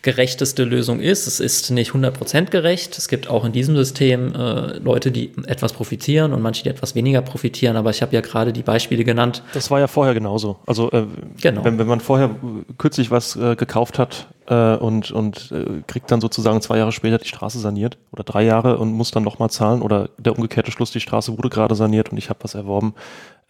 gerechteste 0.02 0.64
Lösung 0.64 1.00
ist. 1.00 1.28
Es 1.28 1.40
ist 1.40 1.70
nicht 1.70 1.92
100% 1.92 2.50
gerecht. 2.50 2.98
Es 2.98 3.08
gibt 3.08 3.30
auch 3.30 3.46
in 3.46 3.52
diesem 3.52 3.76
System 3.76 4.34
äh, 4.34 4.78
Leute, 4.80 5.12
die 5.12 5.32
etwas 5.46 5.74
profitieren 5.74 6.34
und 6.34 6.42
manche, 6.42 6.64
die 6.64 6.70
etwas 6.70 6.96
weniger 6.96 7.22
profitieren. 7.22 7.76
Aber 7.76 7.92
ich 7.92 8.02
habe 8.02 8.14
ja 8.16 8.22
gerade 8.22 8.52
die 8.52 8.64
Beispiele 8.64 9.04
genannt. 9.04 9.44
Das 9.54 9.70
war 9.70 9.80
ja 9.80 9.88
vorher 9.88 10.14
genauso. 10.14 10.58
Also 10.66 10.92
äh, 10.92 11.06
genau. 11.40 11.64
wenn, 11.64 11.78
wenn 11.78 11.88
man 11.88 12.00
vorher 12.00 12.32
kürzlich 12.78 13.12
was 13.12 13.36
äh, 13.36 13.56
gekauft 13.56 14.00
hat 14.00 14.28
äh, 14.48 14.76
und, 14.76 15.12
und 15.12 15.52
äh, 15.52 15.82
kriegt 15.86 16.10
dann 16.10 16.20
sozusagen 16.20 16.62
zwei 16.62 16.78
Jahre 16.80 16.92
später 16.92 17.20
die 17.20 17.28
Straße 17.28 17.60
saniert 17.60 17.98
oder 18.12 18.24
drei 18.24 18.44
Jahre 18.44 18.78
und 18.78 18.92
muss 18.94 19.12
dann 19.12 19.24
nochmal 19.24 19.52
zahlen 19.52 19.84
oder 19.84 20.10
der 20.18 20.34
umgekehrte 20.34 20.72
Schluss, 20.72 20.92
die 20.92 21.00
Straße 21.00 21.38
wurde 21.38 21.50
gerade 21.50 21.76
saniert 21.76 22.12
und 22.12 22.18
ich 22.18 22.30
habe 22.30 22.40
was 22.44 22.56
erworben. 22.56 22.96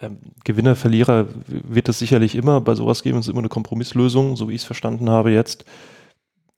Ähm, 0.02 0.18
Gewinner, 0.44 0.76
Verlierer 0.76 1.28
wird 1.48 1.88
es 1.88 2.00
sicherlich 2.00 2.36
immer. 2.36 2.60
Bei 2.60 2.76
sowas 2.76 3.04
geben 3.04 3.20
es 3.20 3.30
immer 3.30 3.40
eine 3.40 3.50
Kompromisslösung, 3.50 4.36
so 4.36 4.50
wie 4.50 4.56
ich 4.56 4.62
es 4.62 4.66
verstanden 4.66 5.10
habe 5.10 5.32
jetzt. 5.32 5.64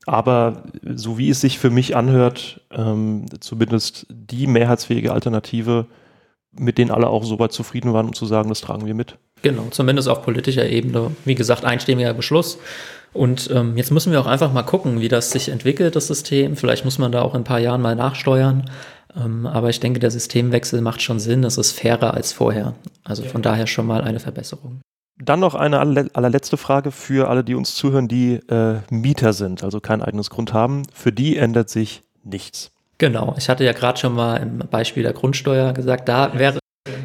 Aber 0.05 0.63
so 0.83 1.17
wie 1.17 1.29
es 1.29 1.41
sich 1.41 1.59
für 1.59 1.69
mich 1.69 1.95
anhört, 1.95 2.61
ähm, 2.71 3.25
zumindest 3.39 4.05
die 4.09 4.47
mehrheitsfähige 4.47 5.13
Alternative, 5.13 5.85
mit 6.51 6.77
denen 6.77 6.91
alle 6.91 7.07
auch 7.07 7.23
so 7.23 7.39
weit 7.39 7.53
zufrieden 7.53 7.93
waren, 7.93 8.07
um 8.07 8.13
zu 8.13 8.25
sagen, 8.25 8.49
das 8.49 8.61
tragen 8.61 8.85
wir 8.85 8.93
mit. 8.93 9.17
Genau, 9.41 9.67
zumindest 9.71 10.07
auf 10.07 10.23
politischer 10.23 10.67
Ebene. 10.69 11.11
Wie 11.25 11.35
gesagt, 11.35 11.65
einstimmiger 11.65 12.13
Beschluss. 12.13 12.57
Und 13.13 13.49
ähm, 13.53 13.77
jetzt 13.77 13.91
müssen 13.91 14.11
wir 14.11 14.19
auch 14.19 14.25
einfach 14.25 14.51
mal 14.51 14.63
gucken, 14.63 14.99
wie 14.99 15.07
das 15.07 15.31
sich 15.31 15.49
entwickelt, 15.49 15.95
das 15.95 16.07
System. 16.07 16.55
Vielleicht 16.55 16.83
muss 16.83 16.97
man 16.97 17.11
da 17.11 17.21
auch 17.21 17.35
in 17.35 17.41
ein 17.41 17.45
paar 17.45 17.59
Jahren 17.59 17.81
mal 17.81 17.95
nachsteuern. 17.95 18.69
Ähm, 19.15 19.45
aber 19.45 19.69
ich 19.69 19.79
denke, 19.79 19.99
der 19.99 20.11
Systemwechsel 20.11 20.81
macht 20.81 21.01
schon 21.01 21.19
Sinn. 21.19 21.43
Es 21.43 21.57
ist 21.57 21.71
fairer 21.71 22.13
als 22.13 22.33
vorher. 22.33 22.73
Also 23.03 23.23
von 23.23 23.41
daher 23.41 23.67
schon 23.67 23.85
mal 23.85 24.01
eine 24.01 24.19
Verbesserung. 24.19 24.81
Dann 25.17 25.39
noch 25.39 25.55
eine 25.55 25.79
allerletzte 25.79 26.57
Frage 26.57 26.91
für 26.91 27.29
alle, 27.29 27.43
die 27.43 27.55
uns 27.55 27.75
zuhören, 27.75 28.07
die 28.07 28.35
äh, 28.49 28.79
Mieter 28.89 29.33
sind, 29.33 29.63
also 29.63 29.79
kein 29.79 30.01
eigenes 30.01 30.29
Grund 30.29 30.53
haben. 30.53 30.83
Für 30.93 31.11
die 31.11 31.37
ändert 31.37 31.69
sich 31.69 32.01
nichts. 32.23 32.71
Genau, 32.97 33.35
ich 33.37 33.49
hatte 33.49 33.63
ja 33.63 33.73
gerade 33.73 33.99
schon 33.99 34.13
mal 34.13 34.37
im 34.37 34.59
Beispiel 34.59 35.03
der 35.03 35.13
Grundsteuer 35.13 35.73
gesagt, 35.73 36.07
da 36.09 36.37
wäre 36.37 36.59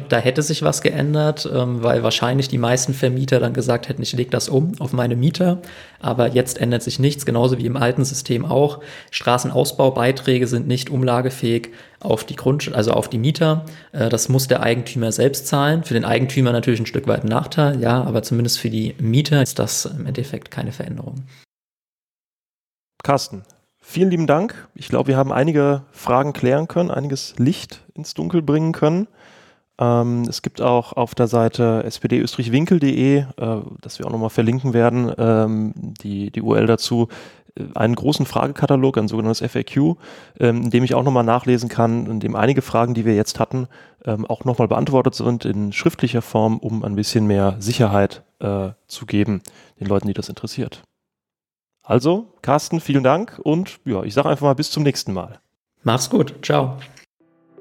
da 0.09 0.17
hätte 0.17 0.41
sich 0.41 0.61
was 0.61 0.81
geändert, 0.81 1.49
ähm, 1.53 1.83
weil 1.83 2.03
wahrscheinlich 2.03 2.47
die 2.47 2.57
meisten 2.57 2.93
Vermieter 2.93 3.39
dann 3.39 3.53
gesagt 3.53 3.87
hätten, 3.89 4.01
ich 4.01 4.13
lege 4.13 4.29
das 4.29 4.49
um 4.49 4.73
auf 4.79 4.93
meine 4.93 5.15
Mieter. 5.15 5.61
Aber 5.99 6.27
jetzt 6.27 6.59
ändert 6.59 6.83
sich 6.83 6.99
nichts, 6.99 7.25
genauso 7.25 7.57
wie 7.57 7.65
im 7.65 7.77
alten 7.77 8.05
System 8.05 8.45
auch. 8.45 8.81
Straßenausbaubeiträge 9.11 10.47
sind 10.47 10.67
nicht 10.67 10.89
umlagefähig 10.89 11.69
auf 11.99 12.23
die 12.23 12.35
Grund, 12.35 12.73
also 12.73 12.91
auf 12.91 13.09
die 13.09 13.17
Mieter. 13.17 13.65
Äh, 13.91 14.09
das 14.09 14.29
muss 14.29 14.47
der 14.47 14.61
Eigentümer 14.61 15.11
selbst 15.11 15.47
zahlen. 15.47 15.83
Für 15.83 15.93
den 15.93 16.05
Eigentümer 16.05 16.51
natürlich 16.51 16.79
ein 16.79 16.85
Stück 16.85 17.07
weit 17.07 17.23
ein 17.23 17.29
Nachteil, 17.29 17.79
ja, 17.81 18.03
aber 18.03 18.23
zumindest 18.23 18.59
für 18.59 18.69
die 18.69 18.95
Mieter 18.99 19.41
ist 19.41 19.59
das 19.59 19.85
im 19.85 20.05
Endeffekt 20.05 20.51
keine 20.51 20.71
Veränderung. 20.71 21.23
Carsten, 23.03 23.43
vielen 23.81 24.11
lieben 24.11 24.27
Dank. 24.27 24.67
Ich 24.75 24.89
glaube, 24.89 25.07
wir 25.07 25.17
haben 25.17 25.31
einige 25.31 25.83
Fragen 25.91 26.33
klären 26.33 26.67
können, 26.67 26.91
einiges 26.91 27.35
Licht 27.37 27.81
ins 27.93 28.13
Dunkel 28.13 28.41
bringen 28.41 28.71
können. 28.71 29.07
Ähm, 29.79 30.23
es 30.27 30.41
gibt 30.41 30.61
auch 30.61 30.93
auf 30.93 31.15
der 31.15 31.27
Seite 31.27 31.85
spdösterreichwinkel.de, 31.89 33.17
äh, 33.19 33.25
das 33.81 33.97
wir 33.97 34.05
auch 34.05 34.11
nochmal 34.11 34.29
verlinken 34.29 34.73
werden, 34.73 35.11
ähm, 35.17 35.73
die, 35.75 36.31
die 36.31 36.41
URL 36.41 36.67
dazu, 36.67 37.07
äh, 37.55 37.63
einen 37.75 37.95
großen 37.95 38.25
Fragekatalog, 38.25 38.97
ein 38.97 39.07
sogenanntes 39.07 39.41
FAQ, 39.41 39.95
ähm, 40.39 40.63
in 40.63 40.69
dem 40.69 40.83
ich 40.83 40.95
auch 40.95 41.03
nochmal 41.03 41.23
nachlesen 41.23 41.69
kann, 41.69 42.07
in 42.07 42.19
dem 42.19 42.35
einige 42.35 42.61
Fragen, 42.61 42.93
die 42.93 43.05
wir 43.05 43.15
jetzt 43.15 43.39
hatten, 43.39 43.67
ähm, 44.03 44.25
auch 44.25 44.43
nochmal 44.43 44.67
beantwortet 44.67 45.15
sind 45.15 45.45
in 45.45 45.71
schriftlicher 45.71 46.21
Form, 46.21 46.57
um 46.57 46.83
ein 46.83 46.95
bisschen 46.95 47.25
mehr 47.25 47.55
Sicherheit 47.59 48.23
äh, 48.39 48.71
zu 48.87 49.05
geben 49.05 49.41
den 49.79 49.87
Leuten, 49.87 50.07
die 50.07 50.13
das 50.13 50.27
interessiert. 50.27 50.83
Also, 51.81 52.27
Carsten, 52.41 52.81
vielen 52.81 53.03
Dank 53.03 53.39
und 53.41 53.79
ja, 53.85 54.03
ich 54.03 54.13
sage 54.13 54.29
einfach 54.29 54.45
mal 54.45 54.55
bis 54.55 54.71
zum 54.71 54.83
nächsten 54.83 55.13
Mal. 55.13 55.39
Mach's 55.83 56.09
gut. 56.09 56.35
Ciao. 56.43 56.77